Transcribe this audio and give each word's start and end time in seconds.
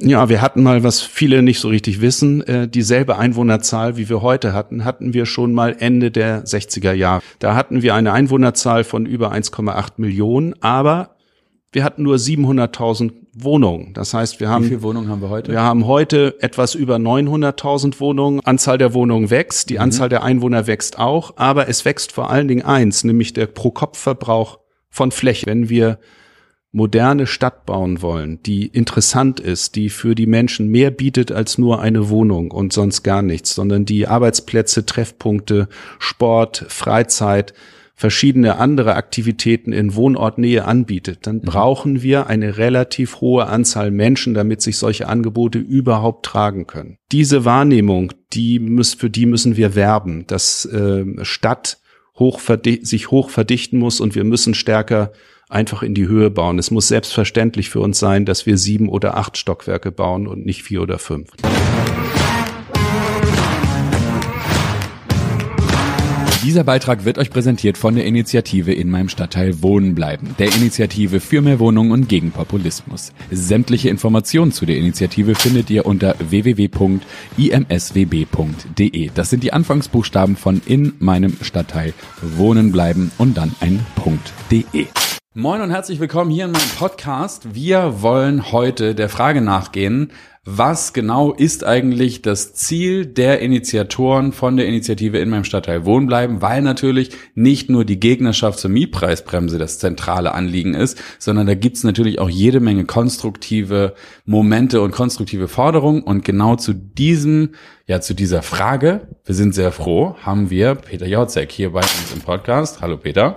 Ja, 0.00 0.28
wir 0.28 0.40
hatten 0.40 0.62
mal, 0.62 0.84
was 0.84 1.00
viele 1.00 1.42
nicht 1.42 1.58
so 1.58 1.68
richtig 1.68 2.00
wissen, 2.00 2.40
äh, 2.42 2.68
dieselbe 2.68 3.18
Einwohnerzahl, 3.18 3.96
wie 3.96 4.08
wir 4.08 4.22
heute 4.22 4.52
hatten, 4.52 4.84
hatten 4.84 5.12
wir 5.12 5.26
schon 5.26 5.52
mal 5.52 5.74
Ende 5.76 6.12
der 6.12 6.44
60er 6.44 6.92
Jahre. 6.92 7.22
Da 7.40 7.56
hatten 7.56 7.82
wir 7.82 7.96
eine 7.96 8.12
Einwohnerzahl 8.12 8.84
von 8.84 9.06
über 9.06 9.32
1,8 9.32 9.94
Millionen, 9.96 10.54
aber 10.62 11.16
wir 11.72 11.82
hatten 11.82 12.04
nur 12.04 12.16
700.000 12.16 13.12
Wohnungen. 13.34 13.92
Das 13.92 14.14
heißt, 14.14 14.38
wir 14.38 14.48
haben. 14.48 14.64
Wie 14.64 14.68
viele 14.68 14.82
Wohnungen 14.82 15.08
haben 15.08 15.20
wir 15.20 15.30
heute? 15.30 15.50
Wir 15.50 15.62
haben 15.62 15.86
heute 15.86 16.36
etwas 16.40 16.76
über 16.76 16.96
900.000 16.96 17.98
Wohnungen. 17.98 18.40
Anzahl 18.44 18.78
der 18.78 18.94
Wohnungen 18.94 19.30
wächst, 19.30 19.68
die 19.68 19.74
mhm. 19.74 19.80
Anzahl 19.80 20.08
der 20.08 20.22
Einwohner 20.22 20.68
wächst 20.68 20.98
auch, 20.98 21.34
aber 21.36 21.68
es 21.68 21.84
wächst 21.84 22.12
vor 22.12 22.30
allen 22.30 22.46
Dingen 22.46 22.62
eins, 22.64 23.02
nämlich 23.02 23.32
der 23.32 23.46
Pro-Kopf-Verbrauch 23.46 24.60
von 24.90 25.10
Fläche. 25.10 25.46
Wenn 25.46 25.68
wir 25.68 25.98
moderne 26.78 27.26
Stadt 27.26 27.66
bauen 27.66 28.00
wollen, 28.00 28.40
die 28.44 28.66
interessant 28.66 29.40
ist, 29.40 29.74
die 29.74 29.90
für 29.90 30.14
die 30.14 30.26
Menschen 30.26 30.68
mehr 30.68 30.90
bietet 30.92 31.32
als 31.32 31.58
nur 31.58 31.82
eine 31.82 32.08
Wohnung 32.08 32.52
und 32.52 32.72
sonst 32.72 33.02
gar 33.02 33.20
nichts, 33.20 33.54
sondern 33.54 33.84
die 33.84 34.06
Arbeitsplätze, 34.06 34.86
Treffpunkte, 34.86 35.68
Sport, 35.98 36.64
Freizeit, 36.68 37.52
verschiedene 37.96 38.58
andere 38.58 38.94
Aktivitäten 38.94 39.72
in 39.72 39.96
Wohnortnähe 39.96 40.64
anbietet, 40.64 41.26
dann 41.26 41.38
mhm. 41.38 41.42
brauchen 41.42 42.00
wir 42.00 42.28
eine 42.28 42.56
relativ 42.56 43.20
hohe 43.20 43.46
Anzahl 43.46 43.90
Menschen, 43.90 44.34
damit 44.34 44.62
sich 44.62 44.78
solche 44.78 45.08
Angebote 45.08 45.58
überhaupt 45.58 46.24
tragen 46.24 46.68
können. 46.68 46.98
Diese 47.10 47.44
Wahrnehmung, 47.44 48.12
die 48.32 48.60
muss, 48.60 48.94
für 48.94 49.10
die 49.10 49.26
müssen 49.26 49.56
wir 49.56 49.74
werben, 49.74 50.28
dass 50.28 50.64
äh, 50.64 51.04
Stadt 51.22 51.78
hoch 52.16 52.40
sich 52.82 53.10
hoch 53.10 53.30
verdichten 53.30 53.80
muss 53.80 54.00
und 54.00 54.14
wir 54.14 54.24
müssen 54.24 54.54
stärker 54.54 55.12
einfach 55.48 55.82
in 55.82 55.94
die 55.94 56.08
Höhe 56.08 56.30
bauen. 56.30 56.58
Es 56.58 56.70
muss 56.70 56.88
selbstverständlich 56.88 57.70
für 57.70 57.80
uns 57.80 57.98
sein, 57.98 58.24
dass 58.24 58.46
wir 58.46 58.58
sieben 58.58 58.88
oder 58.88 59.16
acht 59.16 59.36
Stockwerke 59.36 59.92
bauen 59.92 60.26
und 60.26 60.44
nicht 60.44 60.62
vier 60.62 60.82
oder 60.82 60.98
fünf. 60.98 61.30
Dieser 66.48 66.64
Beitrag 66.64 67.04
wird 67.04 67.18
euch 67.18 67.28
präsentiert 67.28 67.76
von 67.76 67.94
der 67.94 68.06
Initiative 68.06 68.72
in 68.72 68.88
meinem 68.88 69.10
Stadtteil 69.10 69.60
Wohnen 69.62 69.94
bleiben, 69.94 70.34
der 70.38 70.46
Initiative 70.54 71.20
für 71.20 71.42
mehr 71.42 71.58
Wohnungen 71.58 71.92
und 71.92 72.08
gegen 72.08 72.30
Populismus. 72.30 73.12
Sämtliche 73.30 73.90
Informationen 73.90 74.50
zu 74.50 74.64
der 74.64 74.78
Initiative 74.78 75.34
findet 75.34 75.68
ihr 75.68 75.84
unter 75.84 76.14
www.imswb.de. 76.18 76.70
Das 79.14 79.28
sind 79.28 79.42
die 79.42 79.52
Anfangsbuchstaben 79.52 80.36
von 80.36 80.62
in 80.64 80.94
meinem 81.00 81.36
Stadtteil 81.42 81.92
Wohnen 82.22 82.72
bleiben 82.72 83.12
und 83.18 83.36
dann 83.36 83.54
ein 83.60 83.84
.de. 84.50 84.86
Moin 85.34 85.60
und 85.60 85.70
herzlich 85.70 86.00
willkommen 86.00 86.30
hier 86.30 86.46
in 86.46 86.52
meinem 86.52 86.70
Podcast. 86.78 87.54
Wir 87.54 88.00
wollen 88.00 88.50
heute 88.50 88.94
der 88.94 89.10
Frage 89.10 89.42
nachgehen, 89.42 90.10
was 90.46 90.94
genau 90.94 91.34
ist 91.34 91.64
eigentlich 91.64 92.22
das 92.22 92.54
Ziel 92.54 93.04
der 93.04 93.40
Initiatoren 93.40 94.32
von 94.32 94.56
der 94.56 94.66
Initiative 94.66 95.18
in 95.18 95.28
meinem 95.28 95.44
Stadtteil 95.44 95.84
Wohnen 95.84 96.06
bleiben, 96.06 96.40
weil 96.40 96.62
natürlich 96.62 97.10
nicht 97.34 97.68
nur 97.68 97.84
die 97.84 98.00
Gegnerschaft 98.00 98.58
zur 98.58 98.70
Mietpreisbremse 98.70 99.58
das 99.58 99.78
zentrale 99.78 100.32
Anliegen 100.32 100.72
ist, 100.72 100.96
sondern 101.18 101.46
da 101.46 101.54
gibt's 101.54 101.84
natürlich 101.84 102.20
auch 102.20 102.30
jede 102.30 102.60
Menge 102.60 102.86
konstruktive 102.86 103.94
Momente 104.24 104.80
und 104.80 104.92
konstruktive 104.92 105.46
Forderungen 105.46 106.02
und 106.02 106.24
genau 106.24 106.56
zu 106.56 106.72
diesem, 106.72 107.50
ja 107.86 108.00
zu 108.00 108.14
dieser 108.14 108.40
Frage, 108.40 109.08
wir 109.26 109.34
sind 109.34 109.54
sehr 109.54 109.72
froh, 109.72 110.16
haben 110.22 110.48
wir 110.48 110.74
Peter 110.74 111.06
Jotzek 111.06 111.52
hier 111.52 111.72
bei 111.72 111.80
uns 111.80 112.12
im 112.14 112.22
Podcast. 112.22 112.80
Hallo 112.80 112.96
Peter. 112.96 113.34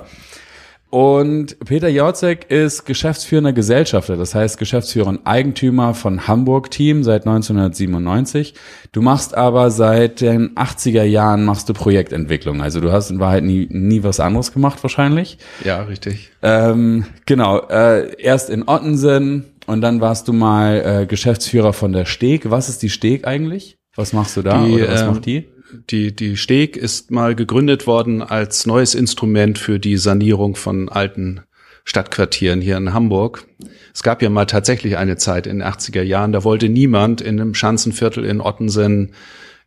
Und 0.91 1.57
Peter 1.61 1.87
Jorzek 1.87 2.51
ist 2.51 2.85
geschäftsführender 2.85 3.53
Gesellschafter, 3.53 4.17
das 4.17 4.35
heißt 4.35 4.57
Geschäftsführer 4.57 5.07
und 5.07 5.25
Eigentümer 5.25 5.93
von 5.93 6.27
Hamburg 6.27 6.69
Team 6.69 7.05
seit 7.05 7.25
1997. 7.25 8.55
Du 8.91 9.01
machst 9.01 9.33
aber 9.33 9.71
seit 9.71 10.19
den 10.19 10.53
80er 10.55 11.03
Jahren 11.03 11.45
machst 11.45 11.69
du 11.69 11.73
Projektentwicklung. 11.73 12.61
Also 12.61 12.81
du 12.81 12.91
hast 12.91 13.09
in 13.09 13.21
Wahrheit 13.21 13.45
nie, 13.45 13.69
nie 13.71 14.03
was 14.03 14.19
anderes 14.19 14.51
gemacht 14.51 14.83
wahrscheinlich. 14.83 15.37
Ja, 15.63 15.83
richtig. 15.83 16.31
Ähm, 16.41 17.05
genau, 17.25 17.59
äh, 17.69 18.13
erst 18.21 18.49
in 18.49 18.67
Ottensen 18.67 19.45
und 19.67 19.79
dann 19.79 20.01
warst 20.01 20.27
du 20.27 20.33
mal 20.33 21.03
äh, 21.03 21.05
Geschäftsführer 21.05 21.71
von 21.71 21.93
der 21.93 22.03
Steg. 22.03 22.51
Was 22.51 22.67
ist 22.67 22.83
die 22.83 22.89
Steg 22.89 23.25
eigentlich? 23.25 23.77
Was 23.95 24.11
machst 24.11 24.35
du 24.35 24.41
da 24.41 24.65
die, 24.65 24.73
oder 24.73 24.91
was 24.91 25.01
äh, 25.03 25.07
macht 25.07 25.25
die? 25.25 25.47
Die, 25.89 26.15
die 26.15 26.37
Steg 26.37 26.77
ist 26.77 27.11
mal 27.11 27.35
gegründet 27.35 27.87
worden 27.87 28.21
als 28.21 28.65
neues 28.65 28.95
Instrument 28.95 29.57
für 29.57 29.79
die 29.79 29.97
Sanierung 29.97 30.55
von 30.55 30.89
alten 30.89 31.41
Stadtquartieren 31.83 32.61
hier 32.61 32.77
in 32.77 32.93
Hamburg. 32.93 33.47
Es 33.93 34.03
gab 34.03 34.21
ja 34.21 34.29
mal 34.29 34.45
tatsächlich 34.45 34.97
eine 34.97 35.17
Zeit 35.17 35.47
in 35.47 35.59
den 35.59 35.67
80er 35.67 36.01
Jahren, 36.01 36.31
da 36.31 36.43
wollte 36.43 36.69
niemand 36.69 37.21
in 37.21 37.39
einem 37.39 37.53
Schanzenviertel 37.53 38.23
in 38.23 38.39
Ottensen, 38.39 39.13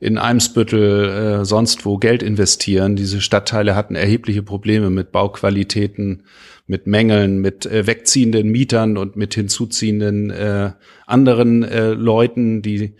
in 0.00 0.18
Eimsbüttel, 0.18 1.08
äh, 1.08 1.44
sonst 1.44 1.84
wo 1.84 1.98
Geld 1.98 2.22
investieren. 2.22 2.96
Diese 2.96 3.20
Stadtteile 3.20 3.74
hatten 3.74 3.94
erhebliche 3.94 4.42
Probleme 4.42 4.90
mit 4.90 5.12
Bauqualitäten, 5.12 6.24
mit 6.66 6.86
Mängeln, 6.86 7.38
mit 7.38 7.66
äh, 7.66 7.86
wegziehenden 7.86 8.50
Mietern 8.50 8.96
und 8.96 9.16
mit 9.16 9.34
hinzuziehenden 9.34 10.30
äh, 10.30 10.72
anderen 11.06 11.62
äh, 11.62 11.90
Leuten, 11.90 12.62
die 12.62 12.96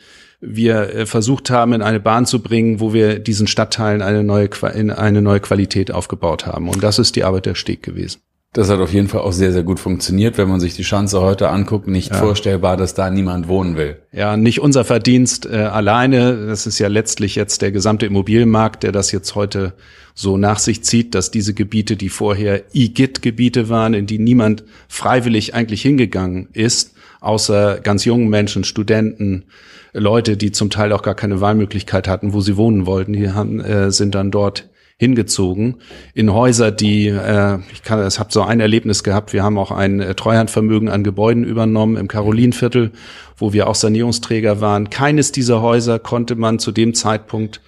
wir 0.47 0.95
äh, 0.95 1.07
versucht 1.07 1.51
haben, 1.51 1.73
in 1.73 1.83
eine 1.83 2.01
Bahn 2.01 2.27
zu 2.27 2.43
bringen, 2.43 2.81
wo 2.81 2.93
wir 2.93 3.19
diesen 3.19 3.47
Stadtteilen 3.47 4.03
eine 4.03 4.23
neue, 4.23 4.49
in 4.75 4.91
eine 4.91 5.23
neue 5.23 5.41
Qualität 5.41 5.91
aufgebaut 5.91 6.47
haben. 6.47 6.69
Und 6.69 6.83
das 6.83 6.99
ist 6.99 7.17
die 7.17 7.25
Arbeit 7.25 7.47
der 7.47 7.55
Steg 7.55 7.83
gewesen. 7.83 8.21
Das 8.55 8.71
hat 8.71 8.79
auf 8.79 8.93
jeden 8.93 9.09
Fall 9.09 9.23
auch 9.23 9.33
sehr, 9.33 9.53
sehr 9.53 9.65
gut 9.65 9.81
funktioniert. 9.81 10.39
Wenn 10.39 10.49
man 10.49 10.61
sich 10.61 10.77
die 10.77 10.85
Schanze 10.85 11.21
heute 11.21 11.49
anguckt, 11.49 11.89
nicht 11.89 12.13
ja. 12.13 12.19
vorstellbar, 12.19 12.77
dass 12.77 12.95
da 12.95 13.11
niemand 13.11 13.49
wohnen 13.49 13.77
will. 13.77 13.97
Ja, 14.13 14.37
nicht 14.37 14.61
unser 14.61 14.85
Verdienst 14.85 15.45
äh, 15.45 15.57
alleine. 15.57 16.47
Das 16.47 16.65
ist 16.65 16.79
ja 16.79 16.87
letztlich 16.87 17.35
jetzt 17.35 17.63
der 17.63 17.73
gesamte 17.73 18.07
Immobilienmarkt, 18.07 18.85
der 18.85 18.93
das 18.93 19.11
jetzt 19.11 19.35
heute 19.35 19.73
so 20.15 20.37
nach 20.37 20.61
sich 20.61 20.85
zieht, 20.85 21.17
dass 21.17 21.33
diese 21.33 21.53
Gebiete, 21.53 21.97
die 21.97 22.09
vorher 22.09 22.63
IGIT-Gebiete 22.73 23.69
waren, 23.69 23.93
in 23.93 24.07
die 24.07 24.21
niemand 24.21 24.63
freiwillig 24.87 25.55
eigentlich 25.55 25.83
hingegangen 25.83 26.49
ist, 26.53 26.94
außer 27.25 27.81
ganz 27.81 28.05
jungen 28.05 28.29
Menschen, 28.29 28.65
Studenten, 28.65 29.45
Leute, 29.93 30.37
die 30.37 30.53
zum 30.53 30.71
Teil 30.71 30.93
auch 30.93 31.03
gar 31.03 31.15
keine 31.15 31.41
Wahlmöglichkeit 31.41 32.09
hatten, 32.09 32.33
wo 32.33 32.41
sie 32.41 32.57
wohnen 32.57 32.87
wollten, 32.87 33.13
die 33.13 33.31
haben, 33.31 33.61
äh, 33.61 33.91
sind 33.91 34.15
dann 34.15 34.31
dort 34.31 34.69
hingezogen 34.97 35.77
in 36.15 36.33
Häuser, 36.33 36.71
die 36.71 37.09
äh, 37.09 37.59
ich 37.73 37.83
kann, 37.83 37.99
es 38.01 38.19
habe 38.19 38.33
so 38.33 38.43
ein 38.43 38.61
Erlebnis 38.61 39.03
gehabt. 39.03 39.33
Wir 39.33 39.43
haben 39.43 39.59
auch 39.59 39.71
ein 39.71 40.01
äh, 40.01 40.15
Treuhandvermögen 40.15 40.89
an 40.89 41.03
Gebäuden 41.03 41.45
übernommen 41.45 41.97
im 41.97 42.09
Karolinviertel, 42.09 42.93
wo 43.37 43.53
wir 43.53 43.69
auch 43.69 43.75
Sanierungsträger 43.75 44.61
waren. 44.61 44.91
Keines 44.91 45.33
dieser 45.33 45.63
Häuser 45.63 45.99
konnte 45.99 46.37
man 46.37 46.59
zu 46.59 46.71
dem 46.71 46.95
Zeitpunkt 46.95 47.61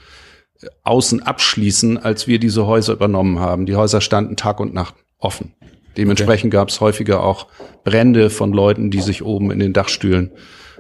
äh, 0.61 0.67
außen 0.85 1.23
abschließen, 1.23 1.99
als 1.99 2.29
wir 2.29 2.39
diese 2.39 2.67
Häuser 2.67 2.93
übernommen 2.93 3.41
haben. 3.41 3.67
Die 3.67 3.77
Häuser 3.77 4.01
standen 4.01 4.37
Tag 4.37 4.61
und 4.61 4.73
Nacht 4.73 4.95
offen. 5.19 5.53
Dementsprechend 5.97 6.53
okay. 6.53 6.61
gab 6.61 6.69
es 6.69 6.81
häufiger 6.81 7.23
auch 7.23 7.47
Brände 7.85 8.31
von 8.31 8.53
Leuten, 8.53 8.91
die 8.91 9.01
sich 9.01 9.25
oben 9.25 9.51
in 9.51 9.59
den 9.59 9.73
Dachstühlen 9.73 10.31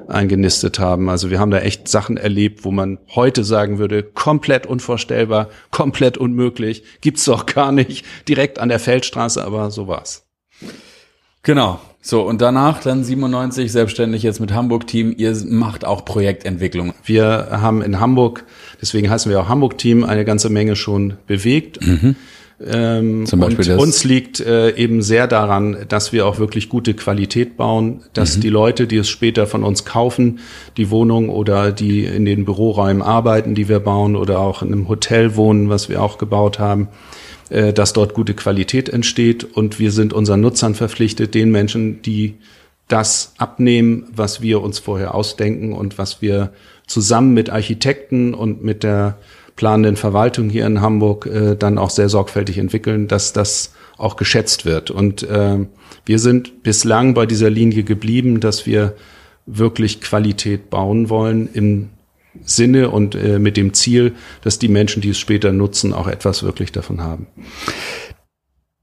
eingenistet 0.09 0.78
haben. 0.78 1.09
Also 1.09 1.31
wir 1.31 1.38
haben 1.38 1.50
da 1.50 1.59
echt 1.59 1.88
Sachen 1.88 2.16
erlebt, 2.16 2.65
wo 2.65 2.71
man 2.71 2.99
heute 3.15 3.44
sagen 3.44 3.78
würde, 3.78 4.03
komplett 4.03 4.66
unvorstellbar, 4.66 5.49
komplett 5.71 6.19
unmöglich, 6.19 6.84
gibt's 7.00 7.25
doch 7.25 7.47
gar 7.47 7.72
nicht, 7.72 8.04
direkt 8.28 8.59
an 8.59 8.69
der 8.69 8.78
Feldstraße, 8.78 9.44
aber 9.44 9.71
so 9.71 9.88
war's. 9.88 10.27
Genau. 11.43 11.81
So, 12.03 12.22
und 12.22 12.41
danach 12.41 12.81
dann 12.81 13.03
97 13.03 13.72
selbstständig 13.72 14.22
jetzt 14.22 14.38
mit 14.38 14.53
Hamburg-Team. 14.53 15.12
Ihr 15.16 15.37
macht 15.48 15.84
auch 15.84 16.04
Projektentwicklung. 16.04 16.94
Wir 17.04 17.48
haben 17.50 17.83
in 17.83 17.98
Hamburg, 17.98 18.44
deswegen 18.81 19.10
heißen 19.10 19.28
wir 19.28 19.41
auch 19.41 19.48
Hamburg-Team, 19.48 20.04
eine 20.04 20.25
ganze 20.25 20.48
Menge 20.48 20.77
schon 20.77 21.15
bewegt. 21.27 21.84
Mhm. 21.84 22.15
Ähm, 22.64 23.26
Zum 23.26 23.40
Beispiel 23.40 23.72
und 23.72 23.78
uns 23.78 24.04
liegt 24.04 24.40
äh, 24.40 24.74
eben 24.76 25.02
sehr 25.02 25.26
daran, 25.26 25.84
dass 25.88 26.12
wir 26.12 26.26
auch 26.26 26.38
wirklich 26.38 26.70
gute 26.70 26.94
Qualität 26.94 27.58
bauen, 27.58 28.04
dass 28.14 28.36
mhm. 28.36 28.40
die 28.40 28.48
Leute, 28.48 28.86
die 28.86 28.96
es 28.96 29.10
später 29.10 29.46
von 29.46 29.62
uns 29.62 29.84
kaufen, 29.84 30.38
die 30.78 30.90
Wohnung 30.90 31.28
oder 31.28 31.70
die 31.70 32.04
in 32.06 32.24
den 32.24 32.47
Büroräumen 32.47 33.03
arbeiten, 33.03 33.54
die 33.54 33.68
wir 33.68 33.80
bauen 33.80 34.16
oder 34.16 34.38
auch 34.38 34.62
in 34.62 34.72
einem 34.72 34.88
Hotel 34.88 35.36
wohnen, 35.36 35.68
was 35.68 35.91
wir 35.91 36.03
auch 36.03 36.16
gebaut 36.16 36.58
haben, 36.58 36.88
äh, 37.50 37.74
dass 37.74 37.92
dort 37.92 38.14
gute 38.14 38.32
Qualität 38.32 38.88
entsteht. 38.88 39.44
Und 39.44 39.78
wir 39.78 39.92
sind 39.92 40.14
unseren 40.14 40.41
Nutzern 40.41 40.74
verpflichtet, 40.74 41.34
den 41.34 41.50
Menschen, 41.50 42.00
die 42.00 42.36
das 42.88 43.34
abnehmen, 43.36 44.06
was 44.14 44.41
wir 44.41 44.62
uns 44.62 44.78
vorher 44.78 45.14
ausdenken 45.14 45.74
und 45.74 45.98
was 45.98 46.22
wir 46.22 46.52
zusammen 46.86 47.34
mit 47.34 47.50
Architekten 47.50 48.32
und 48.32 48.62
mit 48.64 48.82
der 48.82 49.18
planenden 49.56 49.97
Verwaltung 49.97 50.50
hier 50.50 50.66
in 50.66 50.80
Hamburg 50.80 51.26
äh, 51.26 51.56
dann 51.56 51.78
auch 51.78 51.91
sehr 51.91 52.08
sorgfältig 52.08 52.58
entwickeln, 52.58 53.08
dass 53.08 53.32
das 53.32 53.72
auch 53.97 54.16
geschätzt 54.16 54.64
wird. 54.64 54.91
Und 54.91 55.22
äh, 55.24 55.58
wir 56.04 56.18
sind 56.18 56.62
bislang 56.62 57.14
bei 57.14 57.26
dieser 57.26 57.50
Linie 57.50 57.82
geblieben, 57.82 58.41
dass 58.41 58.66
wir 58.66 58.94
wirklich 59.47 60.00
Qualität 60.00 60.70
bauen 60.70 61.08
wollen 61.08 61.48
im 61.53 61.88
Sinne 62.44 62.91
und 62.91 63.14
äh, 63.14 63.38
mit 63.38 63.56
dem 63.56 63.72
Ziel, 63.72 64.14
dass 64.42 64.58
die 64.58 64.68
Menschen, 64.68 65.00
die 65.00 65.10
es 65.10 65.18
später 65.18 65.53
nutzen, 65.53 65.94
auch 65.94 66.06
etwas 66.06 66.42
wirklich 66.42 66.72
davon 66.72 67.00
haben. 67.00 67.26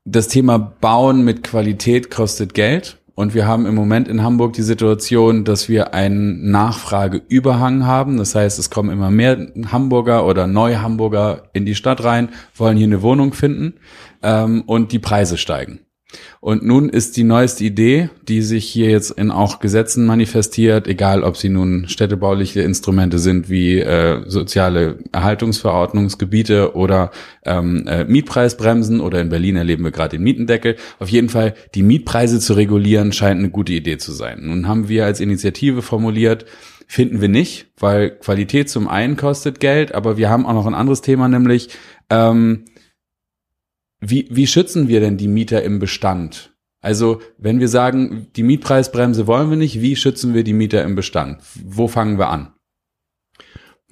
Das 0.06 0.28
Thema 0.28 0.58
Bauen 0.58 1.24
mit 1.24 1.44
Qualität 1.44 2.10
kostet 2.10 2.54
Geld. 2.54 2.98
Und 3.16 3.36
wir 3.36 3.46
haben 3.46 3.68
im 3.68 3.76
Moment 3.76 4.08
in 4.08 4.24
Hamburg 4.24 4.54
die 4.54 4.64
Situation, 4.64 5.44
dass 5.44 5.70
wir 5.70 5.94
einen 5.94 6.50
Nachfrageüberhang 6.50 7.86
haben. 7.86 8.18
Das 8.18 8.34
heißt, 8.34 8.58
es 8.58 8.72
kommen 8.72 8.90
immer 8.90 9.12
mehr 9.12 9.50
Hamburger 9.72 10.26
oder 10.26 10.48
Neu-Hamburger 10.48 11.44
in 11.54 11.66
die 11.66 11.76
Stadt 11.76 12.04
rein, 12.04 12.30
wollen 12.56 12.76
hier 12.76 12.88
eine 12.88 13.04
Wohnung 13.04 13.34
finden 13.34 13.76
ähm, 14.24 14.64
und 14.66 14.92
die 14.92 15.00
Preise 15.00 15.38
steigen. 15.38 15.80
Und 16.40 16.64
nun 16.64 16.90
ist 16.90 17.16
die 17.18 17.24
neueste 17.24 17.64
Idee, 17.64 18.10
die 18.28 18.42
sich 18.42 18.66
hier 18.66 18.90
jetzt 18.90 19.12
in 19.12 19.32
auch 19.32 19.60
Gesetzen 19.60 20.06
manifestiert, 20.06 20.88
egal 20.88 21.24
ob 21.24 21.38
sie 21.38 21.50
nun 21.50 21.88
städtebauliche 21.88 22.62
Instrumente 22.62 23.20
sind 23.20 23.50
wie 23.50 23.80
äh, 23.80 24.22
soziale 24.28 25.00
Erhaltungsverordnungsgebiete 25.12 26.76
oder 26.76 27.12
ähm, 27.46 27.88
äh, 27.88 28.04
Mietpreisbremsen 28.04 29.00
oder 29.00 29.22
in 29.22 29.30
Berlin 29.30 29.56
erleben 29.56 29.84
wir 29.84 29.92
gerade 29.92 30.18
den 30.18 30.24
Mietendeckel. 30.24 30.76
Auf 31.00 31.10
jeden 31.10 31.30
Fall, 31.30 31.54
die 31.76 31.84
Mietpreise 31.84 32.40
zu 32.40 32.54
regulieren, 32.54 33.14
scheint 33.14 33.40
eine 33.40 33.50
gute 33.50 33.74
Idee 33.74 33.98
zu 33.98 34.12
sein. 34.12 34.42
Nun 34.44 34.68
haben 34.68 34.90
wir 34.90 35.06
als 35.06 35.20
Initiative 35.20 35.82
formuliert, 35.82 36.46
finden 36.88 37.22
wir 37.22 37.30
nicht, 37.30 37.68
weil 37.80 38.12
Qualität 38.12 38.70
zum 38.70 38.88
einen 38.88 39.18
kostet 39.18 39.60
Geld, 39.60 39.96
aber 39.96 40.18
wir 40.18 40.30
haben 40.30 40.46
auch 40.46 40.54
noch 40.54 40.66
ein 40.66 40.76
anderes 40.76 41.02
Thema, 41.02 41.28
nämlich 41.28 41.70
ähm, 42.10 42.66
wie, 44.10 44.28
wie 44.30 44.48
schützen 44.48 44.88
wir 44.88 45.00
denn 45.00 45.18
die 45.18 45.28
Mieter 45.28 45.64
im 45.64 45.80
Bestand? 45.80 46.54
Also, 46.82 47.22
wenn 47.38 47.60
wir 47.60 47.70
sagen, 47.70 48.28
die 48.36 48.44
Mietpreisbremse 48.44 49.26
wollen 49.26 49.50
wir 49.50 49.58
nicht, 49.58 49.82
wie 49.82 49.96
schützen 49.96 50.34
wir 50.34 50.44
die 50.44 50.54
Mieter 50.54 50.84
im 50.84 50.96
Bestand? 50.96 51.42
Wo 51.64 51.88
fangen 51.88 52.18
wir 52.18 52.28
an? 52.28 52.53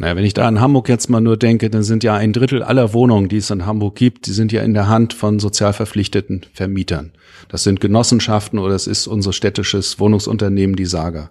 Naja, 0.01 0.15
wenn 0.15 0.25
ich 0.25 0.33
da 0.33 0.49
in 0.49 0.59
Hamburg 0.59 0.89
jetzt 0.89 1.11
mal 1.11 1.21
nur 1.21 1.37
denke, 1.37 1.69
dann 1.69 1.83
sind 1.83 2.03
ja 2.03 2.15
ein 2.15 2.33
Drittel 2.33 2.63
aller 2.63 2.91
Wohnungen, 2.91 3.29
die 3.29 3.37
es 3.37 3.51
in 3.51 3.67
Hamburg 3.67 3.93
gibt, 3.93 4.25
die 4.25 4.31
sind 4.31 4.51
ja 4.51 4.63
in 4.63 4.73
der 4.73 4.87
Hand 4.87 5.13
von 5.13 5.37
sozial 5.37 5.73
verpflichteten 5.73 6.41
Vermietern. 6.53 7.11
Das 7.49 7.61
sind 7.61 7.81
Genossenschaften 7.81 8.57
oder 8.57 8.73
es 8.73 8.87
ist 8.87 9.05
unser 9.05 9.31
städtisches 9.31 9.99
Wohnungsunternehmen, 9.99 10.75
die 10.75 10.87
Saga. 10.87 11.29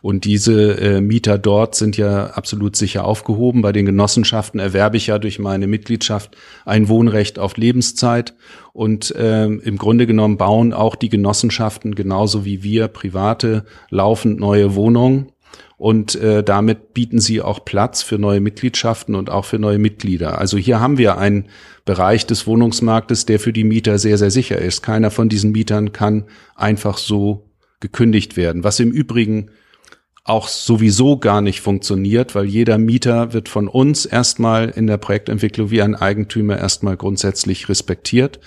Und 0.00 0.26
diese 0.26 0.78
äh, 0.80 1.00
Mieter 1.00 1.38
dort 1.38 1.74
sind 1.74 1.96
ja 1.96 2.26
absolut 2.26 2.76
sicher 2.76 3.04
aufgehoben. 3.04 3.62
Bei 3.62 3.72
den 3.72 3.84
Genossenschaften 3.84 4.60
erwerbe 4.60 4.96
ich 4.96 5.08
ja 5.08 5.18
durch 5.18 5.40
meine 5.40 5.66
Mitgliedschaft 5.66 6.36
ein 6.64 6.88
Wohnrecht 6.88 7.40
auf 7.40 7.56
Lebenszeit. 7.56 8.34
Und 8.72 9.12
äh, 9.16 9.46
im 9.46 9.76
Grunde 9.76 10.06
genommen 10.06 10.36
bauen 10.36 10.72
auch 10.72 10.94
die 10.94 11.08
Genossenschaften 11.08 11.96
genauso 11.96 12.44
wie 12.44 12.62
wir 12.62 12.86
private 12.86 13.64
laufend 13.90 14.38
neue 14.38 14.76
Wohnungen. 14.76 15.32
Und 15.76 16.14
äh, 16.14 16.44
damit 16.44 16.94
bieten 16.94 17.18
sie 17.20 17.42
auch 17.42 17.64
Platz 17.64 18.02
für 18.02 18.18
neue 18.18 18.40
Mitgliedschaften 18.40 19.14
und 19.14 19.28
auch 19.28 19.44
für 19.44 19.58
neue 19.58 19.78
Mitglieder. 19.78 20.38
Also 20.38 20.56
hier 20.56 20.80
haben 20.80 20.98
wir 20.98 21.18
einen 21.18 21.46
Bereich 21.84 22.26
des 22.26 22.46
Wohnungsmarktes, 22.46 23.26
der 23.26 23.40
für 23.40 23.52
die 23.52 23.64
Mieter 23.64 23.98
sehr, 23.98 24.16
sehr 24.16 24.30
sicher 24.30 24.58
ist. 24.58 24.82
Keiner 24.82 25.10
von 25.10 25.28
diesen 25.28 25.52
Mietern 25.52 25.92
kann 25.92 26.24
einfach 26.54 26.98
so 26.98 27.50
gekündigt 27.80 28.36
werden. 28.36 28.64
Was 28.64 28.80
im 28.80 28.92
Übrigen 28.92 29.50
auch 30.24 30.48
sowieso 30.48 31.18
gar 31.18 31.42
nicht 31.42 31.60
funktioniert, 31.60 32.34
weil 32.34 32.46
jeder 32.46 32.78
Mieter 32.78 33.34
wird 33.34 33.50
von 33.50 33.68
uns 33.68 34.06
erstmal 34.06 34.70
in 34.70 34.86
der 34.86 34.96
Projektentwicklung 34.96 35.70
wie 35.70 35.82
ein 35.82 35.94
Eigentümer 35.94 36.56
erstmal 36.56 36.96
grundsätzlich 36.96 37.68
respektiert. 37.68 38.40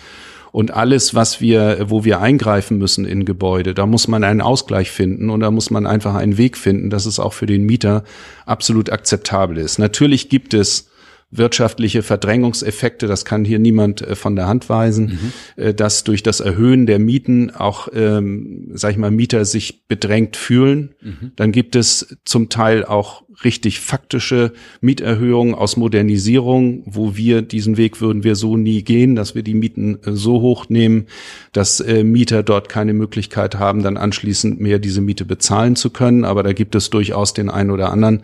Und 0.52 0.72
alles, 0.72 1.14
was 1.14 1.42
wir, 1.42 1.90
wo 1.90 2.04
wir 2.04 2.22
eingreifen 2.22 2.78
müssen 2.78 3.06
in 3.06 3.26
Gebäude, 3.26 3.74
da 3.74 3.86
muss 3.86 4.08
man 4.08 4.24
einen 4.24 4.42
Ausgleich 4.42 4.92
finden 4.92 5.30
und 5.30 5.42
da 5.42 5.52
muss 5.52 5.70
man 5.70 5.86
einfach 5.86 6.16
einen 6.16 6.38
Weg 6.38 6.58
finden, 6.58 6.90
dass 6.90 7.06
es 7.06 7.20
auch 7.20 7.34
für 7.34 7.46
den 7.46 7.66
Mieter 7.66 8.04
absolut 8.46 8.92
akzeptabel 8.92 9.58
ist. 9.58 9.78
Natürlich 9.80 10.30
gibt 10.30 10.54
es 10.54 10.90
wirtschaftliche 11.30 12.04
Verdrängungseffekte, 12.04 13.06
das 13.08 13.26
kann 13.26 13.44
hier 13.44 13.60
niemand 13.60 14.02
äh, 14.02 14.16
von 14.16 14.36
der 14.36 14.48
Hand 14.48 14.70
weisen, 14.70 15.34
mhm. 15.58 15.62
äh, 15.62 15.74
dass 15.74 16.04
durch 16.04 16.24
das 16.24 16.40
Erhöhen 16.40 16.86
der 16.86 17.00
Mieten 17.00 17.52
auch, 17.52 17.90
ähm, 17.94 18.70
sag 18.74 18.92
ich 18.92 18.98
mal, 18.98 19.12
Mieter 19.12 19.44
sich 19.44 19.88
bedrängt 19.88 20.38
fühlen. 20.38 20.96
Mhm. 21.02 21.32
Dann 21.36 21.52
gibt 21.52 21.76
es 21.76 22.18
zum 22.24 22.50
Teil 22.50 22.86
auch 22.86 23.24
richtig 23.44 23.80
faktische 23.80 24.54
Mieterhöhungen 24.82 25.54
aus 25.54 25.78
Modernisierung, 25.78 26.84
wo 26.86 27.16
wir 27.16 27.42
diesen 27.42 27.78
Weg 27.78 28.02
würden 28.02 28.24
wir 28.24 28.36
so 28.36 28.58
nie 28.58 28.84
gehen, 28.84 29.16
dass 29.16 29.36
wir 29.36 29.44
die 29.44 29.54
Mieten 29.54 30.00
äh, 30.04 30.14
so 30.14 30.42
hoch 30.42 30.70
nehmen, 30.70 31.06
dass 31.52 31.80
äh, 31.80 32.04
Mieter 32.04 32.44
dort 32.44 32.70
keine 32.70 32.94
Möglichkeit 32.94 33.56
haben, 33.56 33.84
dann 33.84 33.98
anschließend 33.98 34.60
mehr 34.60 34.80
diese 34.80 35.02
Miete 35.02 35.26
bezahlen 35.26 35.76
zu 35.76 35.90
können. 35.92 36.26
Aber 36.26 36.42
da 36.44 36.54
gibt 36.54 36.76
es 36.76 36.90
durchaus 36.90 37.34
den 37.34 37.50
einen 37.50 37.72
oder 37.72 37.92
anderen, 37.92 38.24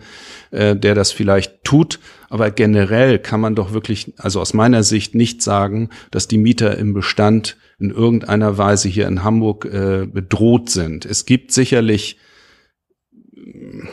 äh, 0.50 0.74
der 0.74 0.94
das 0.94 1.12
vielleicht 1.12 1.62
tut. 1.64 2.00
Aber 2.28 2.50
generell 2.50 3.18
kann 3.20 3.40
man 3.40 3.54
doch 3.54 3.72
wirklich, 3.72 4.12
also 4.18 4.40
aus 4.40 4.54
meiner 4.54 4.82
Sicht 4.82 5.14
nicht 5.14 5.42
sagen, 5.42 5.90
dass 6.10 6.26
die 6.26 6.38
Mieter 6.38 6.76
im 6.76 6.92
Bestand 6.92 7.56
in 7.78 7.90
irgendeiner 7.90 8.58
Weise 8.58 8.88
hier 8.88 9.06
in 9.06 9.22
Hamburg 9.22 9.64
äh, 9.66 10.06
bedroht 10.06 10.70
sind. 10.70 11.04
Es 11.04 11.26
gibt 11.26 11.52
sicherlich 11.52 12.16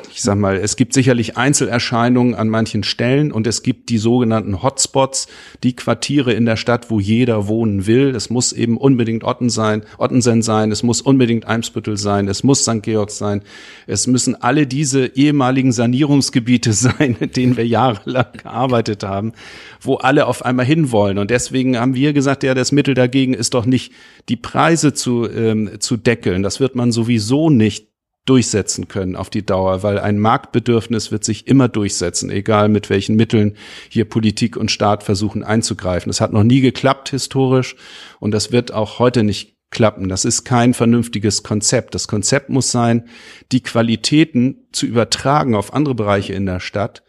ich 0.10 0.22
sag 0.22 0.38
mal, 0.38 0.56
es 0.56 0.78
gibt 0.78 0.94
sicherlich 0.94 1.36
Einzelerscheinungen 1.36 2.36
an 2.36 2.48
manchen 2.48 2.84
Stellen 2.84 3.32
und 3.32 3.48
es 3.48 3.64
gibt 3.64 3.90
die 3.90 3.98
sogenannten 3.98 4.64
Hotspots, 4.64 5.28
die 5.64 5.76
Quartiere 5.76 6.32
in 6.32 6.46
der 6.46 6.56
Stadt, 6.56 6.90
wo 6.90 7.00
jeder 7.00 7.48
wohnen 7.48 7.86
will. 7.86 8.16
Es 8.16 8.30
muss 8.30 8.54
eben 8.54 8.78
unbedingt 8.78 9.26
Otten 9.26 9.50
sein, 9.50 9.84
Ottensen 9.98 10.42
sein, 10.42 10.72
es 10.72 10.84
muss 10.84 11.02
unbedingt 11.02 11.48
Eimsbüttel 11.48 11.98
sein, 11.98 12.30
es 12.30 12.44
muss 12.44 12.62
St. 12.62 12.82
Georg 12.82 13.12
sein. 13.12 13.42
Es 13.88 14.08
müssen 14.08 14.42
alle 14.42 14.68
diese 14.68 15.08
ehemaligen 15.08 15.74
Sanierungsgebiete 15.74 16.72
sein, 16.74 17.18
in 17.20 17.32
denen 17.32 17.58
wir 17.58 17.68
jahrelang 17.68 18.32
gearbeitet 18.42 19.04
haben, 19.04 19.34
wo 19.82 19.96
alle 19.96 20.28
auf 20.28 20.46
einmal 20.46 20.66
hinwollen. 20.66 21.18
Und 21.18 21.30
deswegen 21.30 21.78
haben 21.78 21.96
wir 21.96 22.14
gesagt, 22.14 22.44
ja, 22.44 22.54
das 22.54 22.72
Mittel 22.72 22.94
dagegen 22.94 23.34
ist 23.34 23.54
doch 23.54 23.66
nicht, 23.66 23.92
die 24.30 24.38
Preise 24.38 24.94
zu, 24.94 25.30
ähm, 25.30 25.72
zu 25.80 25.98
deckeln. 25.98 26.42
Das 26.42 26.60
wird 26.62 26.76
man 26.76 26.92
sowieso 26.92 27.50
nicht 27.50 27.91
durchsetzen 28.26 28.88
können 28.88 29.16
auf 29.16 29.30
die 29.30 29.46
Dauer, 29.46 29.82
weil 29.82 30.00
ein 30.00 30.20
Marktbedürfnis 30.20 31.12
wird 31.12 31.24
sich 31.24 31.48
immer 31.48 31.68
durchsetzen, 31.68 32.30
egal 32.30 32.70
mit 32.70 32.90
welchen 32.90 33.16
Mitteln 33.16 33.56
hier 33.90 34.06
Politik 34.06 34.58
und 34.58 34.70
Staat 34.70 35.04
versuchen 35.04 35.44
einzugreifen. 35.44 36.10
Das 36.10 36.22
hat 36.22 36.32
noch 36.32 36.44
nie 36.44 36.62
geklappt 36.62 37.10
historisch 37.10 37.76
und 38.20 38.32
das 38.32 38.52
wird 38.52 38.74
auch 38.74 39.00
heute 39.00 39.24
nicht 39.24 39.58
klappen. 39.72 40.08
Das 40.08 40.26
ist 40.26 40.44
kein 40.44 40.74
vernünftiges 40.74 41.42
Konzept. 41.42 41.96
Das 41.96 42.08
Konzept 42.08 42.50
muss 42.50 42.72
sein, 42.72 43.06
die 43.52 43.64
Qualitäten 43.64 44.68
zu 44.72 44.86
übertragen 44.86 45.56
auf 45.56 45.74
andere 45.74 45.96
Bereiche 45.96 46.34
in 46.34 46.46
der 46.46 46.60
Stadt. 46.60 47.04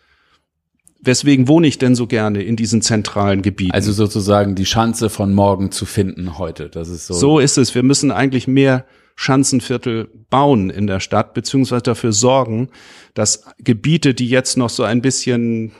Weswegen 1.05 1.49
wohne 1.49 1.67
ich 1.67 1.79
denn 1.79 1.97
so 1.97 2.07
gerne 2.07 2.43
in 2.43 2.55
diesen 2.55 2.81
zentralen 2.81 3.43
Gebieten? 3.43 3.73
Also 3.73 3.93
sozusagen 3.93 4.55
die 4.55 4.63
Chance 4.63 5.11
von 5.11 5.35
morgen 5.35 5.73
zu 5.73 5.85
finden 5.85 6.39
heute. 6.39 6.69
Das 6.69 6.89
ist 6.89 7.09
so. 7.09 7.15
So 7.15 7.39
ist 7.41 7.59
es. 7.59 7.75
Wir 7.75 7.83
müssen 7.83 8.13
eigentlich 8.13 8.47
mehr 8.47 8.87
Schanzenviertel 9.17 10.09
bauen 10.31 10.71
in 10.71 10.87
der 10.87 11.01
Stadt, 11.01 11.35
beziehungsweise 11.35 11.83
dafür 11.83 12.13
sorgen, 12.13 12.69
dass 13.15 13.45
Gebiete, 13.59 14.15
die 14.15 14.29
jetzt 14.29 14.57
noch 14.57 14.71
so 14.71 14.83
ein 14.83 15.03
bisschen 15.03 15.73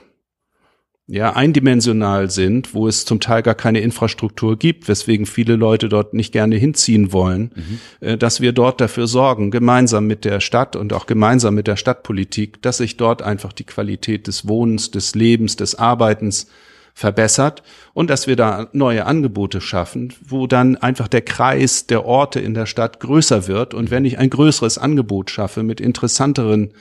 ja, 1.05 1.33
eindimensional 1.33 2.29
sind, 2.29 2.73
wo 2.73 2.87
es 2.87 3.03
zum 3.03 3.19
Teil 3.19 3.43
gar 3.43 3.55
keine 3.55 3.81
Infrastruktur 3.81 4.57
gibt, 4.57 4.87
weswegen 4.87 5.25
viele 5.25 5.57
Leute 5.57 5.89
dort 5.89 6.13
nicht 6.13 6.31
gerne 6.31 6.55
hinziehen 6.55 7.11
wollen, 7.11 7.51
mhm. 7.55 8.07
äh, 8.07 8.17
dass 8.17 8.39
wir 8.39 8.53
dort 8.53 8.79
dafür 8.79 9.07
sorgen, 9.07 9.51
gemeinsam 9.51 10.07
mit 10.07 10.23
der 10.23 10.39
Stadt 10.39 10.77
und 10.77 10.93
auch 10.93 11.05
gemeinsam 11.05 11.55
mit 11.55 11.67
der 11.67 11.75
Stadtpolitik, 11.75 12.61
dass 12.61 12.77
sich 12.77 12.95
dort 12.95 13.21
einfach 13.21 13.51
die 13.51 13.65
Qualität 13.65 14.27
des 14.27 14.47
Wohnens, 14.47 14.91
des 14.91 15.13
Lebens, 15.13 15.57
des 15.57 15.75
Arbeitens 15.75 16.47
verbessert 16.93 17.63
und 17.93 18.09
dass 18.09 18.27
wir 18.27 18.35
da 18.35 18.69
neue 18.71 19.05
Angebote 19.05 19.61
schaffen, 19.61 20.13
wo 20.23 20.47
dann 20.47 20.77
einfach 20.77 21.07
der 21.07 21.21
Kreis 21.21 21.87
der 21.87 22.05
Orte 22.05 22.39
in 22.39 22.53
der 22.53 22.65
Stadt 22.65 22.99
größer 22.99 23.47
wird. 23.47 23.73
Und 23.73 23.91
wenn 23.91 24.05
ich 24.05 24.19
ein 24.19 24.29
größeres 24.29 24.77
Angebot 24.77 25.31
schaffe 25.31 25.63
mit 25.63 25.81
interessanteren 25.81 26.73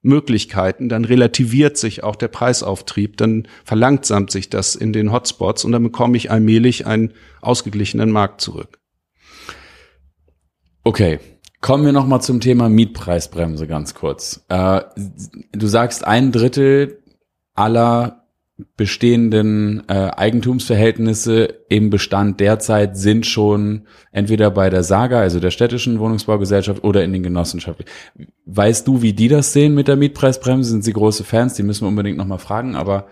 Möglichkeiten, 0.00 0.88
dann 0.88 1.04
relativiert 1.04 1.76
sich 1.76 2.02
auch 2.02 2.16
der 2.16 2.28
Preisauftrieb, 2.28 3.16
dann 3.16 3.46
verlangsamt 3.64 4.30
sich 4.30 4.48
das 4.48 4.74
in 4.74 4.92
den 4.92 5.12
Hotspots 5.12 5.64
und 5.64 5.72
dann 5.72 5.82
bekomme 5.82 6.16
ich 6.16 6.30
allmählich 6.30 6.86
einen 6.86 7.12
ausgeglichenen 7.42 8.10
Markt 8.10 8.40
zurück. 8.40 8.78
Okay, 10.84 11.18
Kommen 11.60 11.84
wir 11.84 11.92
nochmal 11.92 12.22
zum 12.22 12.40
Thema 12.40 12.68
Mietpreisbremse 12.68 13.66
ganz 13.66 13.94
kurz. 13.94 14.44
Äh, 14.48 14.82
du 15.52 15.66
sagst, 15.66 16.04
ein 16.04 16.30
Drittel 16.30 17.02
aller 17.54 18.27
bestehenden 18.76 19.84
äh, 19.88 20.10
Eigentumsverhältnisse 20.16 21.44
im 21.68 21.90
Bestand 21.90 22.40
derzeit 22.40 22.96
sind 22.96 23.24
schon 23.24 23.86
entweder 24.10 24.50
bei 24.50 24.68
der 24.68 24.82
Saga, 24.82 25.20
also 25.20 25.38
der 25.38 25.52
städtischen 25.52 26.00
Wohnungsbaugesellschaft 26.00 26.82
oder 26.82 27.04
in 27.04 27.12
den 27.12 27.22
Genossenschaften. 27.22 27.86
Weißt 28.46 28.88
du, 28.88 29.00
wie 29.00 29.12
die 29.12 29.28
das 29.28 29.52
sehen 29.52 29.74
mit 29.74 29.86
der 29.86 29.96
Mietpreisbremse? 29.96 30.70
Sind 30.70 30.82
sie 30.82 30.92
große 30.92 31.22
Fans? 31.22 31.54
Die 31.54 31.62
müssen 31.62 31.84
wir 31.84 31.88
unbedingt 31.88 32.18
nochmal 32.18 32.38
fragen, 32.38 32.74
aber 32.74 33.06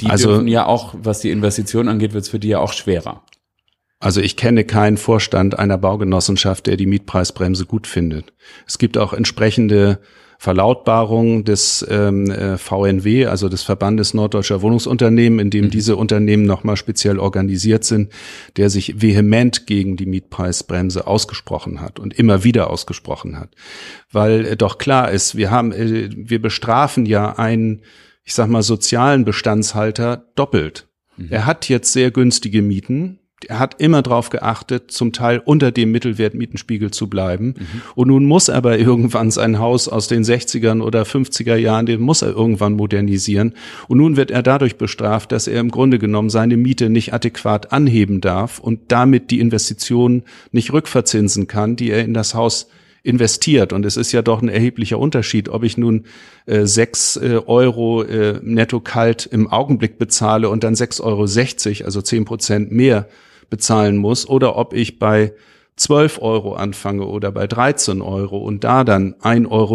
die 0.00 0.06
also, 0.06 0.28
dürfen 0.28 0.48
ja 0.48 0.66
auch, 0.66 0.94
was 0.96 1.20
die 1.20 1.30
Investition 1.30 1.88
angeht, 1.88 2.14
wird 2.14 2.24
es 2.24 2.30
für 2.30 2.38
die 2.38 2.48
ja 2.48 2.58
auch 2.58 2.72
schwerer. 2.72 3.22
Also 3.98 4.20
ich 4.20 4.36
kenne 4.36 4.64
keinen 4.64 4.96
Vorstand 4.96 5.58
einer 5.58 5.78
Baugenossenschaft, 5.78 6.66
der 6.66 6.76
die 6.76 6.86
Mietpreisbremse 6.86 7.66
gut 7.66 7.86
findet. 7.86 8.32
Es 8.66 8.78
gibt 8.78 8.98
auch 8.98 9.12
entsprechende 9.12 10.00
Verlautbarung 10.38 11.44
des 11.44 11.86
ähm, 11.88 12.30
äh, 12.30 12.58
VNW, 12.58 13.26
also 13.26 13.48
des 13.48 13.62
Verbandes 13.62 14.14
Norddeutscher 14.14 14.62
Wohnungsunternehmen, 14.62 15.38
in 15.38 15.50
dem 15.50 15.66
mhm. 15.66 15.70
diese 15.70 15.96
Unternehmen 15.96 16.44
nochmal 16.44 16.76
speziell 16.76 17.18
organisiert 17.18 17.84
sind, 17.84 18.12
der 18.56 18.70
sich 18.70 19.00
vehement 19.00 19.66
gegen 19.66 19.96
die 19.96 20.06
Mietpreisbremse 20.06 21.06
ausgesprochen 21.06 21.80
hat 21.80 21.98
und 21.98 22.14
immer 22.18 22.44
wieder 22.44 22.70
ausgesprochen 22.70 23.38
hat. 23.38 23.54
Weil 24.10 24.44
äh, 24.44 24.56
doch 24.56 24.78
klar 24.78 25.10
ist, 25.10 25.36
wir 25.36 25.50
haben, 25.50 25.72
äh, 25.72 26.10
wir 26.14 26.40
bestrafen 26.40 27.06
ja 27.06 27.38
einen, 27.38 27.82
ich 28.24 28.34
sag 28.34 28.48
mal, 28.48 28.62
sozialen 28.62 29.24
Bestandshalter 29.24 30.28
doppelt. 30.34 30.88
Mhm. 31.16 31.28
Er 31.30 31.46
hat 31.46 31.68
jetzt 31.68 31.92
sehr 31.92 32.10
günstige 32.10 32.62
Mieten, 32.62 33.20
er 33.48 33.58
hat 33.58 33.80
immer 33.80 34.00
darauf 34.00 34.30
geachtet, 34.30 34.90
zum 34.90 35.12
Teil 35.12 35.42
unter 35.44 35.70
dem 35.70 35.92
Mittelwertmietenspiegel 35.92 36.90
zu 36.90 37.08
bleiben. 37.08 37.54
Mhm. 37.58 37.82
Und 37.94 38.08
nun 38.08 38.24
muss 38.24 38.48
er 38.48 38.56
aber 38.56 38.78
irgendwann 38.78 39.30
sein 39.30 39.58
Haus 39.58 39.88
aus 39.88 40.08
den 40.08 40.24
60ern 40.24 40.80
oder 40.80 41.02
50er 41.02 41.56
Jahren, 41.56 41.84
den 41.84 42.00
muss 42.00 42.22
er 42.22 42.30
irgendwann 42.30 42.72
modernisieren. 42.72 43.52
Und 43.88 43.98
nun 43.98 44.16
wird 44.16 44.30
er 44.30 44.42
dadurch 44.42 44.76
bestraft, 44.76 45.32
dass 45.32 45.48
er 45.48 45.60
im 45.60 45.70
Grunde 45.70 45.98
genommen 45.98 46.30
seine 46.30 46.56
Miete 46.56 46.88
nicht 46.88 47.12
adäquat 47.12 47.72
anheben 47.72 48.22
darf 48.22 48.58
und 48.58 48.80
damit 48.88 49.30
die 49.30 49.40
Investitionen 49.40 50.22
nicht 50.50 50.72
rückverzinsen 50.72 51.46
kann, 51.46 51.76
die 51.76 51.90
er 51.90 52.04
in 52.04 52.14
das 52.14 52.34
Haus 52.34 52.68
investiert. 53.06 53.72
Und 53.72 53.86
es 53.86 53.96
ist 53.96 54.12
ja 54.12 54.22
doch 54.22 54.42
ein 54.42 54.48
erheblicher 54.48 54.98
Unterschied, 54.98 55.48
ob 55.48 55.62
ich 55.62 55.78
nun 55.78 56.04
äh, 56.46 56.66
sechs 56.66 57.16
äh, 57.16 57.40
Euro 57.46 58.02
äh, 58.02 58.40
netto 58.42 58.80
kalt 58.80 59.26
im 59.26 59.48
Augenblick 59.48 59.98
bezahle 59.98 60.48
und 60.48 60.64
dann 60.64 60.74
sechs 60.74 61.00
Euro, 61.00 61.22
also 61.22 62.02
zehn 62.02 62.24
Prozent 62.24 62.72
mehr 62.72 63.08
bezahlen 63.48 63.96
muss 63.96 64.28
oder 64.28 64.56
ob 64.56 64.72
ich 64.74 64.98
bei 64.98 65.32
12 65.76 66.22
Euro 66.22 66.54
anfange 66.54 67.06
oder 67.06 67.30
bei 67.30 67.46
13 67.46 68.00
Euro 68.00 68.38
und 68.38 68.64
da 68.64 68.82
dann 68.82 69.14
1,30 69.14 69.50
Euro 69.50 69.74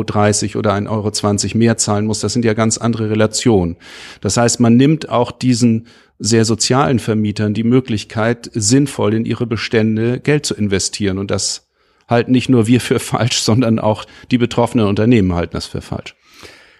oder 0.59 0.73
1,20 0.73 0.89
Euro 0.89 1.57
mehr 1.57 1.77
zahlen 1.77 2.05
muss, 2.07 2.19
das 2.19 2.33
sind 2.33 2.43
ja 2.43 2.53
ganz 2.53 2.77
andere 2.79 3.09
Relationen. 3.09 3.77
Das 4.19 4.35
heißt, 4.35 4.59
man 4.59 4.75
nimmt 4.77 5.09
auch 5.09 5.31
diesen 5.31 5.87
sehr 6.17 6.43
sozialen 6.43 6.99
Vermietern 6.99 7.53
die 7.53 7.63
Möglichkeit, 7.63 8.49
sinnvoll 8.53 9.13
in 9.13 9.25
ihre 9.25 9.45
Bestände 9.45 10.19
Geld 10.19 10.45
zu 10.45 10.55
investieren. 10.55 11.17
Und 11.17 11.31
das 11.31 11.70
halten 12.11 12.31
nicht 12.31 12.49
nur 12.49 12.67
wir 12.67 12.79
für 12.79 12.99
falsch, 12.99 13.39
sondern 13.39 13.79
auch 13.79 14.05
die 14.29 14.37
betroffenen 14.37 14.85
Unternehmen 14.85 15.33
halten 15.33 15.53
das 15.53 15.65
für 15.65 15.81
falsch. 15.81 16.15